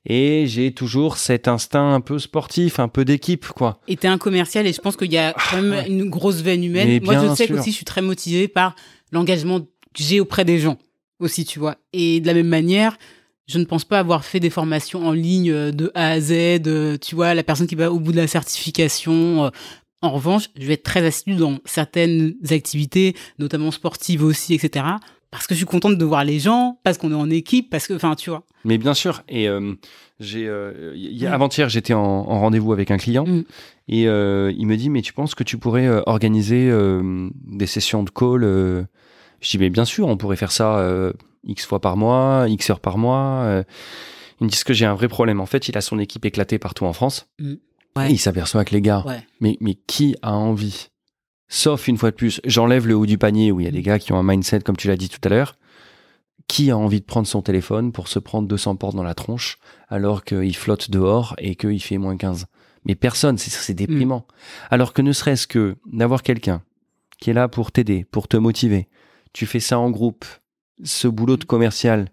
[0.06, 3.80] Et j'ai toujours cet instinct un peu sportif, un peu d'équipe, quoi.
[3.86, 5.88] Et t'es un commercial et je pense qu'il y a quand même ouais.
[5.88, 6.88] une grosse veine humaine.
[6.88, 7.58] Mais Moi, je sais sûr.
[7.58, 8.74] aussi, je suis très motivée par
[9.12, 10.78] l'engagement que j'ai auprès des gens
[11.18, 11.76] aussi, tu vois.
[11.92, 12.96] Et de la même manière,
[13.46, 16.32] je ne pense pas avoir fait des formations en ligne euh, de A à Z,
[16.66, 19.44] euh, tu vois, la personne qui va au bout de la certification.
[19.46, 19.50] euh.
[20.02, 24.86] En revanche, je vais être très assidue dans certaines activités, notamment sportives aussi, etc.
[25.30, 27.86] Parce que je suis contente de voir les gens, parce qu'on est en équipe, parce
[27.86, 28.42] que, enfin, tu vois.
[28.64, 29.74] Mais bien sûr, et euh,
[30.18, 31.26] j'ai euh, Mm.
[31.32, 33.44] avant-hier j'étais en, en rendez-vous avec un client Mm.
[33.88, 36.70] et euh, il me dit mais tu penses que tu pourrais organiser
[37.46, 40.84] des sessions de call Je dis, mais bien sûr, on pourrait faire ça
[41.44, 43.62] X fois par mois, X heures par mois.
[44.40, 45.40] Ils me disent que j'ai un vrai problème.
[45.40, 47.28] En fait, il a son équipe éclatée partout en France.
[47.38, 47.54] Mm.
[48.06, 49.20] Et il s'aperçoit que les gars, Ouais.
[49.40, 50.88] mais, mais qui a envie
[51.52, 53.82] Sauf une fois de plus, j'enlève le haut du panier où il y a des
[53.82, 55.56] gars qui ont un mindset, comme tu l'as dit tout à l'heure.
[56.46, 59.58] Qui a envie de prendre son téléphone pour se prendre 200 portes dans la tronche
[59.88, 62.46] alors qu'il flotte dehors et qu'il fait moins 15
[62.86, 64.26] Mais personne, c'est- déprimant.
[64.70, 66.62] Alors que ne serait-ce que d'avoir quelqu'un
[67.20, 68.88] qui est là pour t'aider, pour te motiver.
[69.32, 70.24] Tu fais ça en groupe.
[70.82, 72.08] Ce boulot de commercial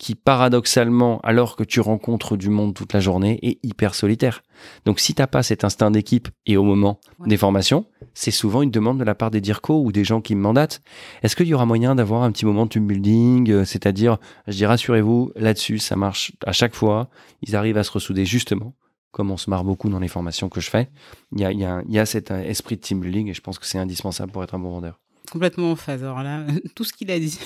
[0.00, 4.42] qui paradoxalement, alors que tu rencontres du monde toute la journée, est hyper solitaire.
[4.86, 7.28] Donc si t'as pas cet instinct d'équipe et au moment Ouais.
[7.28, 7.84] des formations,
[8.14, 10.80] c'est souvent une demande de la part des DIRCO ou des gens qui me mandatent.
[11.22, 14.54] Est-ce qu'il y aura moyen d'avoir un petit moment de team building, euh, c'est-à-dire, je
[14.56, 17.10] dis rassurez-vous, là-dessus, ça marche à chaque fois.
[17.42, 18.72] Ils arrivent à se ressouder justement,
[19.10, 20.88] comme on se marre beaucoup dans les formations que je fais.
[21.32, 23.28] Il y a, il y a, il y a cet euh, esprit de team building
[23.28, 24.98] et je pense que c'est indispensable pour être un bon vendeur.
[25.30, 26.02] Complètement en phase.
[26.02, 27.38] Alors là, tout ce qu'il a dit.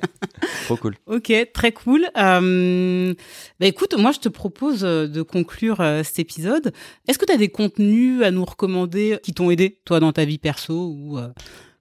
[0.64, 0.96] Trop cool.
[1.06, 2.06] Ok, très cool.
[2.16, 3.14] Euh,
[3.60, 6.72] bah écoute, moi je te propose euh, de conclure euh, cet épisode.
[7.06, 10.24] Est-ce que tu as des contenus à nous recommander qui t'ont aidé, toi, dans ta
[10.24, 11.28] vie perso ou euh,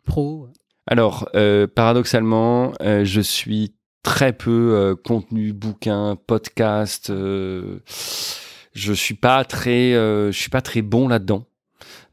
[0.05, 0.49] pro
[0.85, 1.29] Alors,
[1.75, 3.73] paradoxalement, je suis
[4.03, 7.11] très peu contenu, bouquin, podcast.
[7.11, 11.45] je suis pas très, je suis pas très bon là-dedans.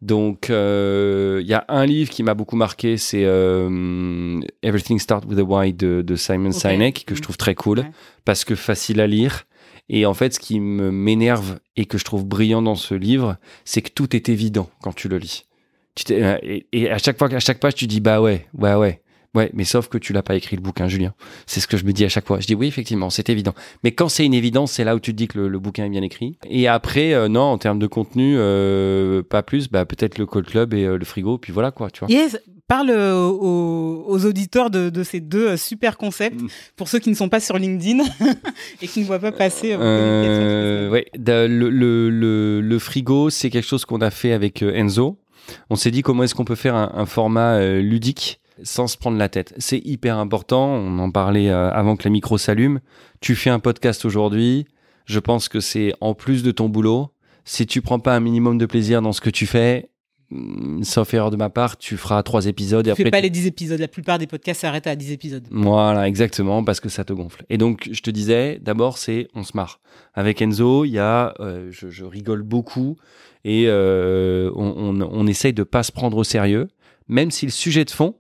[0.02, 5.24] Donc, euh, il y a un livre qui m'a beaucoup marqué, c'est euh, Everything Starts
[5.26, 6.54] with a Why de, de Simon Ok.
[6.54, 7.22] Sinek, que je Mm.
[7.22, 7.90] trouve très cool Ouais.
[8.24, 9.44] parce que facile à lire.
[9.88, 13.82] Et en fait, ce qui m'énerve et que je trouve brillant dans ce livre, c'est
[13.82, 15.46] que tout est évident quand tu le lis.
[15.94, 19.00] Tu et, et à chaque fois, à chaque page, tu dis bah ouais, ouais, ouais,
[19.36, 19.50] ouais.
[19.54, 21.14] Mais sauf que tu l'as pas écrit le bouquin, Julien.
[21.46, 22.40] C'est ce que je me dis à chaque fois.
[22.40, 23.54] Je dis oui, effectivement, c'est évident.
[23.84, 25.84] Mais quand c'est une évidence, c'est là où tu te dis que le, le bouquin
[25.84, 26.36] est bien écrit.
[26.50, 29.68] Et après, euh, non, en termes de contenu, euh, pas plus.
[29.70, 31.38] Bah peut-être le Call Club et euh, le frigo.
[31.38, 32.08] Puis voilà quoi, tu vois.
[32.10, 32.36] Yes,
[32.68, 36.48] parle aux, aux auditeurs de, de ces deux super concepts Mm.
[36.74, 38.02] pour ceux qui ne sont pas sur LinkedIn
[38.82, 39.76] et qui ne voient pas passer.
[39.76, 45.18] ouais, le, le, le, le frigo, c'est quelque chose qu'on a fait avec Enzo.
[45.70, 49.18] On s'est dit comment est-ce qu'on peut faire un, un format ludique sans se prendre
[49.18, 49.54] la tête.
[49.58, 50.66] C'est hyper important.
[50.74, 52.80] On en parlait euh, avant que la micro s'allume.
[53.20, 54.66] Tu fais un podcast aujourd'hui.
[55.04, 57.10] Je pense que c'est en plus de ton boulot.
[57.44, 59.88] Si tu prends pas un minimum de plaisir dans ce que tu fais,
[60.32, 63.20] hum, sauf erreur de ma part, tu feras trois épisodes et Tu fais après pas
[63.20, 63.78] les 10 épisodes.
[63.78, 65.46] La plupart des podcasts s'arrêtent à 10 épisodes.
[65.50, 67.44] voilà, exactement, parce que ça te gonfle.
[67.48, 69.80] Et donc, je te disais, d'abord, c'est on se marre.
[70.14, 72.96] Avec Enzo, il y a, euh, je, je rigole beaucoup
[73.44, 76.66] et euh, on, on, on essaye de pas se prendre au sérieux,
[77.06, 78.16] même si le sujet de fond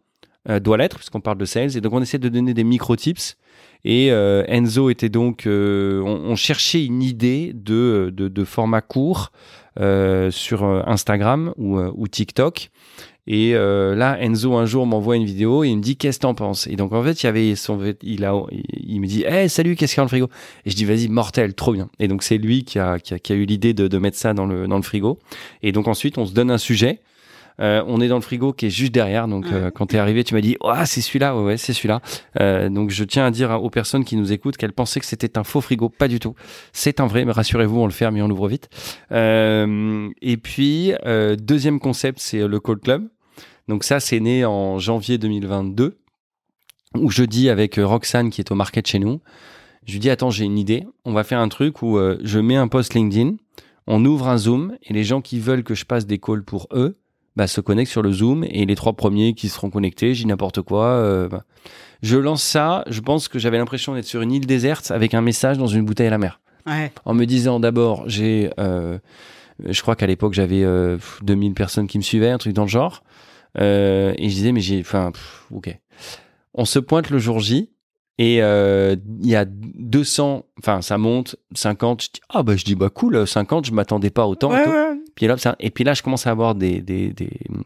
[0.48, 1.76] euh, doit l'être, puisqu'on parle de sales.
[1.76, 3.36] Et donc, on essaie de donner des micro-tips.
[3.84, 9.32] Et euh, Enzo était donc, euh, on, cherchait une idée de, de, format court
[9.78, 12.70] sur Instagram ou, ou TikTok.
[13.28, 16.34] Et là, Enzo un jour m'envoie une vidéo et il me dit qu'est-ce que t'en
[16.34, 16.66] penses?
[16.66, 18.34] Et donc en fait, il avait son, il a,
[18.72, 20.28] il me dit, hey, salut, qu'est-ce qu'il y a dans le frigo?
[20.64, 21.88] Et je dis, vas-y, mortel, trop bien.
[21.98, 24.16] Et donc c'est lui qui a, qui a, qui a eu l'idée de, de mettre
[24.16, 25.18] ça dans le, dans le frigo.
[25.62, 27.00] Et donc ensuite, on se donne un sujet.
[27.60, 29.28] Euh, on est dans le frigo qui est juste derrière.
[29.28, 29.72] Donc euh, Ouais.
[29.74, 32.00] quand t'es arrivé, tu m'as dit, ah, c'est celui-là, ouais, ouais, c'est celui-là.
[32.40, 35.38] Euh, donc je tiens à dire aux personnes qui nous écoutent qu'elles pensaient que c'était
[35.38, 36.34] un faux frigo, pas du tout.
[36.72, 38.68] C'est un vrai, mais rassurez-vous, on le ferme et on l'ouvre vite.
[39.10, 40.92] Et puis
[41.38, 43.08] deuxième concept, c'est le Call Club.
[43.68, 45.98] Donc ça, c'est né en janvier 2022,
[46.96, 49.20] où je dis avec Roxane, qui est au market chez nous,
[49.86, 52.38] je lui dis, attends, j'ai une idée, on va faire un truc où euh, je
[52.38, 53.36] mets un post LinkedIn,
[53.86, 56.68] on ouvre un Zoom, et les gens qui veulent que je passe des calls pour
[56.72, 56.96] eux,
[57.36, 60.62] bah, se connectent sur le Zoom, et les trois premiers qui seront connectés, j'ai n'importe
[60.62, 60.86] quoi.
[60.86, 61.44] euh, bah.
[62.02, 65.22] Je lance ça, je pense que j'avais l'impression d'être sur une île déserte avec un
[65.22, 66.92] message dans une bouteille à la mer Ouais.
[67.04, 68.98] en me disant d'abord, j'ai, euh,
[69.64, 72.64] je crois qu'à l'époque j'avais euh, pff, 2000 personnes qui me suivaient, un truc dans
[72.64, 73.02] le genre,
[73.58, 75.12] Euh, et je disais mais j'ai, enfin,
[75.52, 75.74] ok.
[76.54, 77.70] On se pointe le jour J
[78.18, 82.02] et il y a 200, enfin ça monte, 50.
[82.02, 84.50] Je dis ah bah je dis bah cool, 50, je m'attendais pas autant.
[84.50, 84.98] ouais.
[85.58, 87.14] Et puis là, je commence à avoir des, des,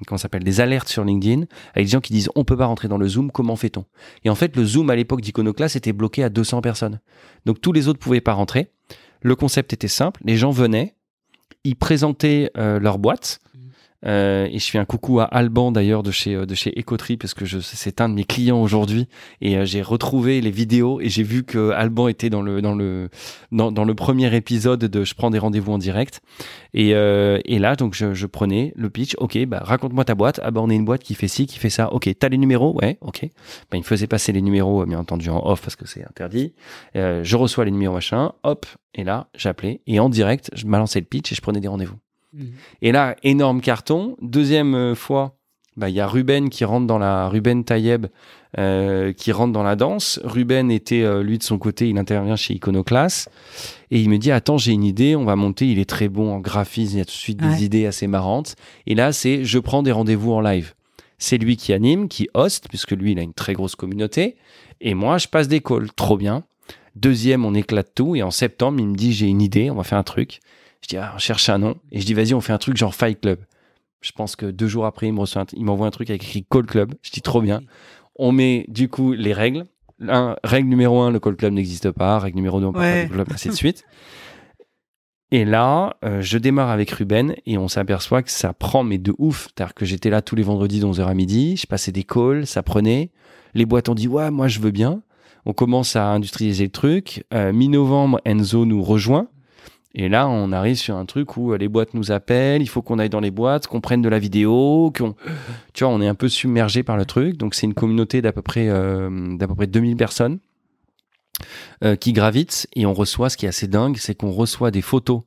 [0.06, 1.44] comment s'appelle, des alertes sur LinkedIn
[1.74, 3.84] avec des gens qui disent on peut pas rentrer dans le Zoom, comment fait-on?
[4.24, 7.00] Et en fait, le Zoom à l'époque d'Iconoclast était bloqué à 200 personnes.
[7.46, 8.70] Donc tous les autres pouvaient pas rentrer.
[9.22, 10.94] Le concept était simple, les gens venaient,
[11.64, 13.40] ils présentaient euh, leur boîte.
[14.06, 17.18] Euh, et je fais un coucou à Alban d'ailleurs de chez euh, de chez Ecotree
[17.18, 19.08] parce que c'est un de mes clients aujourd'hui.
[19.42, 22.74] Et euh, j'ai retrouvé les vidéos et j'ai vu que Alban était dans le dans
[22.74, 23.10] le
[23.52, 26.22] dans, dans le premier épisode de je prends des rendez-vous en direct.
[26.72, 29.14] Et, euh, et là donc je, je prenais le pitch.
[29.18, 30.40] Ok bah raconte-moi ta boîte.
[30.42, 31.92] Ah bah une boîte qui fait ci qui fait ça.
[31.92, 32.74] Ok t'as les numéros?
[32.80, 33.28] Ouais ok.
[33.70, 36.54] Bah, il me faisait passer les numéros bien entendu en off parce que c'est interdit.
[36.96, 38.32] Euh, je reçois les numéros machin.
[38.44, 38.64] Hop.
[38.94, 39.82] Et là j'appelais.
[39.86, 41.96] Et en direct je balançais le pitch et je prenais des rendez-vous
[42.32, 42.52] Mhm.
[42.82, 44.16] et là, énorme carton.
[44.20, 45.36] Deuxième euh, fois,
[45.76, 48.06] bah, il y a Ruben qui rentre dans la Ruben Tayeb
[48.58, 50.20] euh, qui rentre dans la danse.
[50.24, 53.30] Ruben était euh, lui de son côté, il intervient chez Iconoclast
[53.90, 55.68] et il me dit attends j'ai une idée, on va monter.
[55.70, 58.08] Il est très bon en graphisme, il y a tout de suite des idées assez
[58.08, 58.56] marrantes.
[58.86, 60.74] Et là c'est je prends des rendez-vous en live.
[61.18, 64.36] C'est lui qui anime, qui host puisque lui il a une très grosse communauté
[64.80, 66.42] et moi je passe des calls, trop bien.
[66.96, 69.84] Deuxième on éclate tout et en septembre il me dit j'ai une idée, on va
[69.84, 70.40] faire un truc.
[70.82, 72.76] Je dis ah, on cherche un nom et je dis vas-y on fait un truc
[72.76, 73.38] genre Fight Club.
[74.00, 76.22] Je pense que deux jours après, il me reçoit un- il m'envoie un truc avec
[76.24, 76.94] écrit Call Club.
[77.02, 77.60] Je dis trop bien.
[78.16, 79.66] On met du coup les règles.
[80.08, 82.18] Un, règle numéro un, le Call Club n'existe pas.
[82.18, 83.02] Règle numéro deux, on parle Ouais.
[83.02, 83.84] pas Call Club, ainsi de suite.
[85.32, 89.14] Et là, euh, je démarre avec Ruben et on s'aperçoit que ça prend, mais de
[89.18, 89.46] ouf.
[89.54, 91.56] C'est-à-dire que j'étais là tous les vendredis de 11h à midi.
[91.56, 93.10] Je passais des calls, ça prenait.
[93.54, 95.02] Les boîtes ont dit, ouais, moi je veux bien.
[95.46, 97.24] On commence à industrialiser le truc.
[97.32, 99.28] Euh, Mi-novembre, Enzo nous rejoint.
[99.94, 102.80] Et là, on arrive sur un truc où euh, les boîtes nous appellent, il faut
[102.80, 105.14] qu'on aille dans les boîtes, qu'on prenne de la vidéo, qu'on,
[105.72, 107.36] tu vois, on est un peu submergé par le truc.
[107.36, 110.38] Donc c'est une communauté d'à peu près euh, d'à peu près 2000 personnes
[111.82, 113.30] euh, qui gravitent et on reçoit.
[113.30, 115.22] Ce qui est assez dingue, c'est qu'on reçoit des photos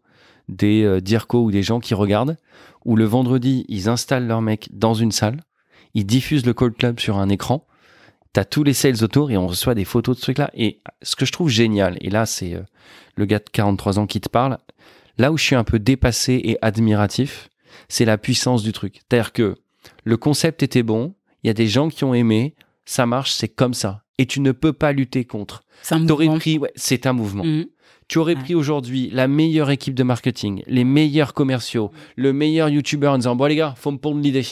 [0.49, 0.99] des euh,
[1.33, 2.37] ou des gens qui regardent.
[2.85, 5.39] Où le vendredi, ils installent leur mec dans une salle,
[5.93, 7.65] ils diffusent le call club sur un écran.
[8.33, 10.49] T'as tous les sales autour et on reçoit des photos de ce truc-là.
[10.55, 12.61] Et ce que je trouve génial, et là c'est euh,
[13.15, 14.57] le gars de 43 ans qui te parle,
[15.17, 17.49] là où je suis un peu dépassé et admiratif,
[17.89, 19.01] c'est la puissance du truc.
[19.01, 19.55] C'est-à-dire que
[20.03, 21.13] le concept était bon,
[21.43, 22.55] il y a des gens qui ont aimé,
[22.85, 24.03] ça marche, c'est comme ça.
[24.17, 25.63] Et tu ne peux pas lutter contre.
[25.81, 26.37] C'est un mouvement.
[26.37, 27.43] pris, ouais, c'est un mouvement.
[27.43, 27.65] Mhm.
[28.07, 33.07] Tu aurais pris aujourd'hui la meilleure équipe de marketing, les meilleurs commerciaux, le meilleur YouTuber
[33.07, 34.45] en disant, bon les gars, faut me pondre l'idée.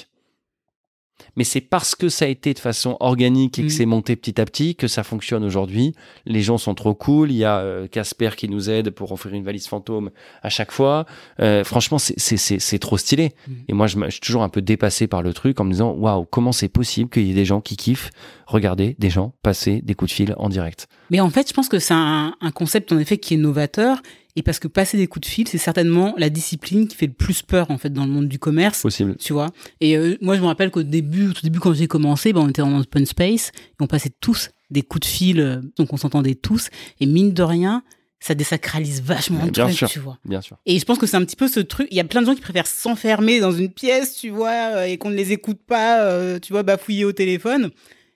[1.35, 3.69] Mais c'est parce que ça a été de façon organique et que Mm.
[3.69, 5.93] c'est monté petit à petit que ça fonctionne aujourd'hui.
[6.25, 7.31] Les gens sont trop cool.
[7.31, 10.11] Il y a euh, Casper qui nous aide pour offrir une valise fantôme
[10.43, 11.05] à chaque fois.
[11.39, 13.31] Euh, franchement, c'est- trop stylé.
[13.47, 13.51] Mm.
[13.69, 15.91] Et moi, je, je suis toujours un peu dépassé par le truc en me disant,
[15.91, 18.09] waouh, comment c'est possible qu'il y ait des gens qui kiffent
[18.47, 20.87] regarder des gens passer des coups de fil en direct?
[21.09, 24.01] Mais en fait, je pense que c'est un, un concept en effet qui est novateur.
[24.35, 27.13] Et parce que passer des coups de fil, c'est certainement la discipline qui fait le
[27.13, 28.81] plus peur en fait dans le monde du commerce.
[28.81, 29.15] Possible.
[29.17, 29.49] Tu vois.
[29.79, 32.41] Et euh, moi, je me rappelle qu'au début, au tout début, quand j'ai commencé, ben,
[32.41, 35.91] on était en open space et on passait tous des coups de fil, euh, donc
[35.93, 36.69] on s'entendait tous.
[36.99, 37.83] Et mine de rien,
[38.21, 39.89] ça désacralise vachement le bien truc, sûr.
[39.89, 40.17] tu vois.
[40.23, 40.57] Bien sûr.
[40.65, 41.87] Et je pense que c'est un petit peu ce truc.
[41.91, 44.83] Il y a plein de gens qui préfèrent s'enfermer dans une pièce, tu vois, euh,
[44.85, 47.71] et qu'on ne les écoute pas, euh, tu vois, bafouiller au téléphone.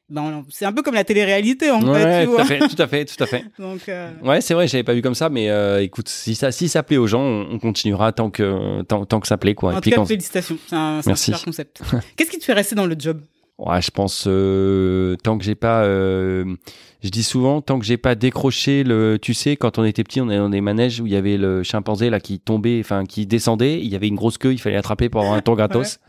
[0.08, 2.42] Ben, c'est un peu comme la télé-réalité, en fait, Ouais, tu tout vois.
[2.42, 3.44] à fait, tout à fait, tout à fait.
[3.60, 6.52] Donc, euh, Ouais, c'est vrai, j'avais pas vu comme ça, mais euh, écoute, si ça,
[6.52, 9.56] si ça plaît aux gens, on, on continuera tant que, tant, tant que ça plaît,
[9.56, 9.70] quoi.
[9.70, 10.58] en Et tout puis cas, quand- félicitations.
[10.68, 11.82] C'est un, super concept.
[12.16, 13.22] Qu'est-ce qui te fait rester dans le job?
[13.58, 16.44] Ouais, je pense euh, tant que j'ai pas, euh,
[17.02, 20.20] je dis souvent tant que j'ai pas décroché le, tu sais, quand on était petit,
[20.20, 23.06] on est dans des manèges où il y avait le chimpanzé là qui tombait, enfin
[23.06, 25.56] qui descendait, il y avait une grosse queue, il fallait attraper pour avoir un tour
[25.58, 26.00] gratos.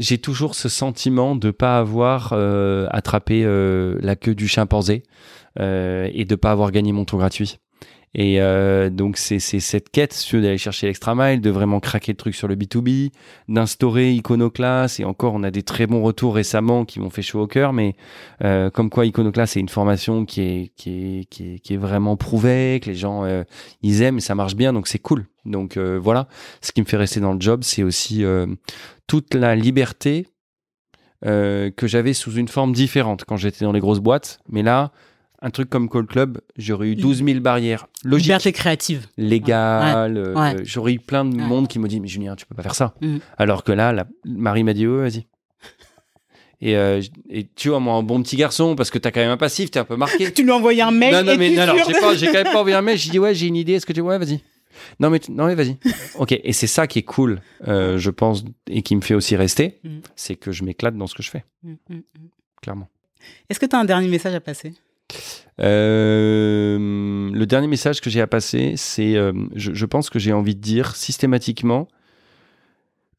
[0.00, 5.02] J'ai toujours ce sentiment de pas avoir euh, attrapé euh, la queue du chimpanzé
[5.58, 7.58] euh, et de pas avoir gagné mon tour gratuit.
[8.14, 12.16] Et euh, donc c'est cette quête veux, d'aller chercher l'extra mile, de vraiment craquer le
[12.16, 13.12] truc sur le B2B,
[13.48, 14.98] d'instaurer Iconoclast.
[14.98, 17.72] Et encore, on a des très bons retours récemment qui m'ont fait chaud au cœur.
[17.72, 17.94] Mais
[18.42, 23.44] euh, comme quoi Iconoclast, c'est une formation qui est, vraiment prouvée, que les gens euh,
[23.82, 24.72] ils aiment et ça marche bien.
[24.72, 25.26] Donc c'est cool.
[25.44, 26.28] Donc voilà,
[26.60, 28.24] ce qui me fait rester dans le job, c'est aussi
[29.06, 30.26] toute la liberté
[31.22, 34.40] que j'avais sous une forme différente quand j'étais dans les grosses boîtes.
[34.50, 34.92] Mais là,
[35.42, 39.06] un truc comme Call Club, j'aurais eu 12 000 barrières logiques Liberté créative.
[39.16, 40.16] légal.
[40.16, 40.54] euh, Ouais.
[40.56, 41.42] euh, J'aurais eu plein de Ouais.
[41.42, 42.94] monde qui me dit Mais Julien, tu peux pas faire ça.
[43.00, 43.20] Mhm.
[43.38, 45.26] Alors que là, la, Marie m'a dit Ouais, vas-y.
[46.62, 49.30] Et, euh, et tu vois, moi, un bon petit garçon, parce que t'as quand même
[49.30, 50.30] un passif, t'es un peu marqué.
[50.34, 52.14] Tu lui as envoyé un mail non, non, et mais non, non, j'ai de- pas-
[52.14, 52.98] j'ai quand même pas envoyé un mail.
[52.98, 54.02] J'ai dit Ouais, j'ai une idée, est-ce que tu.
[54.02, 54.40] Ouais, vas-y.
[54.98, 55.78] Non, mais, non, mais vas-y.
[56.18, 59.36] ok, et c'est ça qui est cool, euh, je pense, et qui me fait aussi
[59.36, 60.00] rester, Mhm.
[60.16, 62.02] c'est que je m'éclate dans ce que je fais, Mm, mm, mm.
[62.60, 62.88] clairement.
[63.48, 64.74] Est-ce que tu as un dernier message à passer?
[65.62, 70.54] Euh, le dernier message que j'ai à passer, c'est, euh, je, pense que j'ai envie
[70.54, 71.88] de dire systématiquement,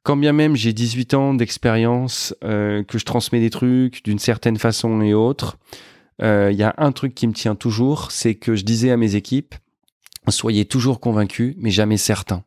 [0.04, 4.58] quand bien même j'ai 18 ans d'expérience, euh, que je transmets des trucs d'une certaine
[4.58, 5.58] façon et autre,
[6.24, 9.16] il y a un truc qui me tient toujours, c'est que je disais à mes
[9.16, 9.56] équipes,
[10.30, 12.44] soyez toujours convaincus, mais jamais certains.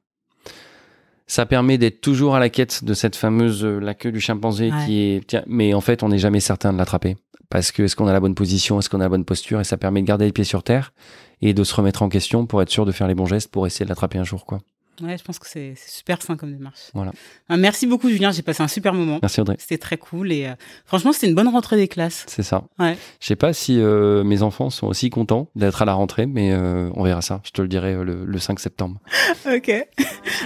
[1.26, 4.70] Ça permet d'être toujours à la quête de cette fameuse euh, la queue du chimpanzé
[4.70, 4.84] Ouais.
[4.86, 7.16] qui est, tiens, mais en fait, on n'est jamais certain de l'attraper
[7.50, 9.64] parce que est-ce qu'on a la bonne position, est-ce qu'on a la bonne posture, et
[9.64, 10.92] ça permet de garder les pieds sur terre
[11.40, 13.66] et de se remettre en question pour être sûr de faire les bons gestes pour
[13.66, 14.60] essayer de l'attraper un jour, quoi.
[15.02, 16.90] Ouais, je pense que c'est super sain comme démarche.
[16.94, 17.12] Voilà.
[17.48, 18.30] Ah, merci beaucoup, Julien.
[18.30, 19.18] J'ai passé un super moment.
[19.22, 19.56] Merci Audrey.
[19.58, 22.24] C'était très cool et euh, franchement, c'était une bonne rentrée des classes.
[22.28, 22.64] C'est ça.
[22.78, 22.96] Ouais.
[23.20, 26.52] Je sais pas si euh, mes enfants sont aussi contents d'être à la rentrée, mais
[26.52, 27.40] euh, on verra ça.
[27.44, 29.00] Je te le dirai le, le 5 septembre.
[29.46, 29.86] ok.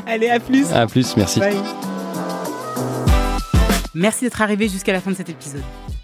[0.07, 0.73] Allez, à plus.
[0.73, 1.41] À plus, merci.
[1.41, 1.57] Bye.
[3.95, 5.63] Merci d'être arrivé jusqu'à la fin de cet épisode.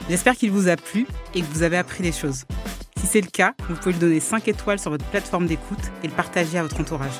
[0.08, 2.44] J'espère qu'il vous a plu et que vous avez appris des choses.
[3.04, 6.06] Si c'est le cas, vous pouvez lui donner 5 étoiles sur votre plateforme d'écoute et
[6.06, 7.12] le partager à votre entourage.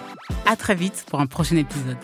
[0.46, 1.98] À très vite pour un prochain épisode.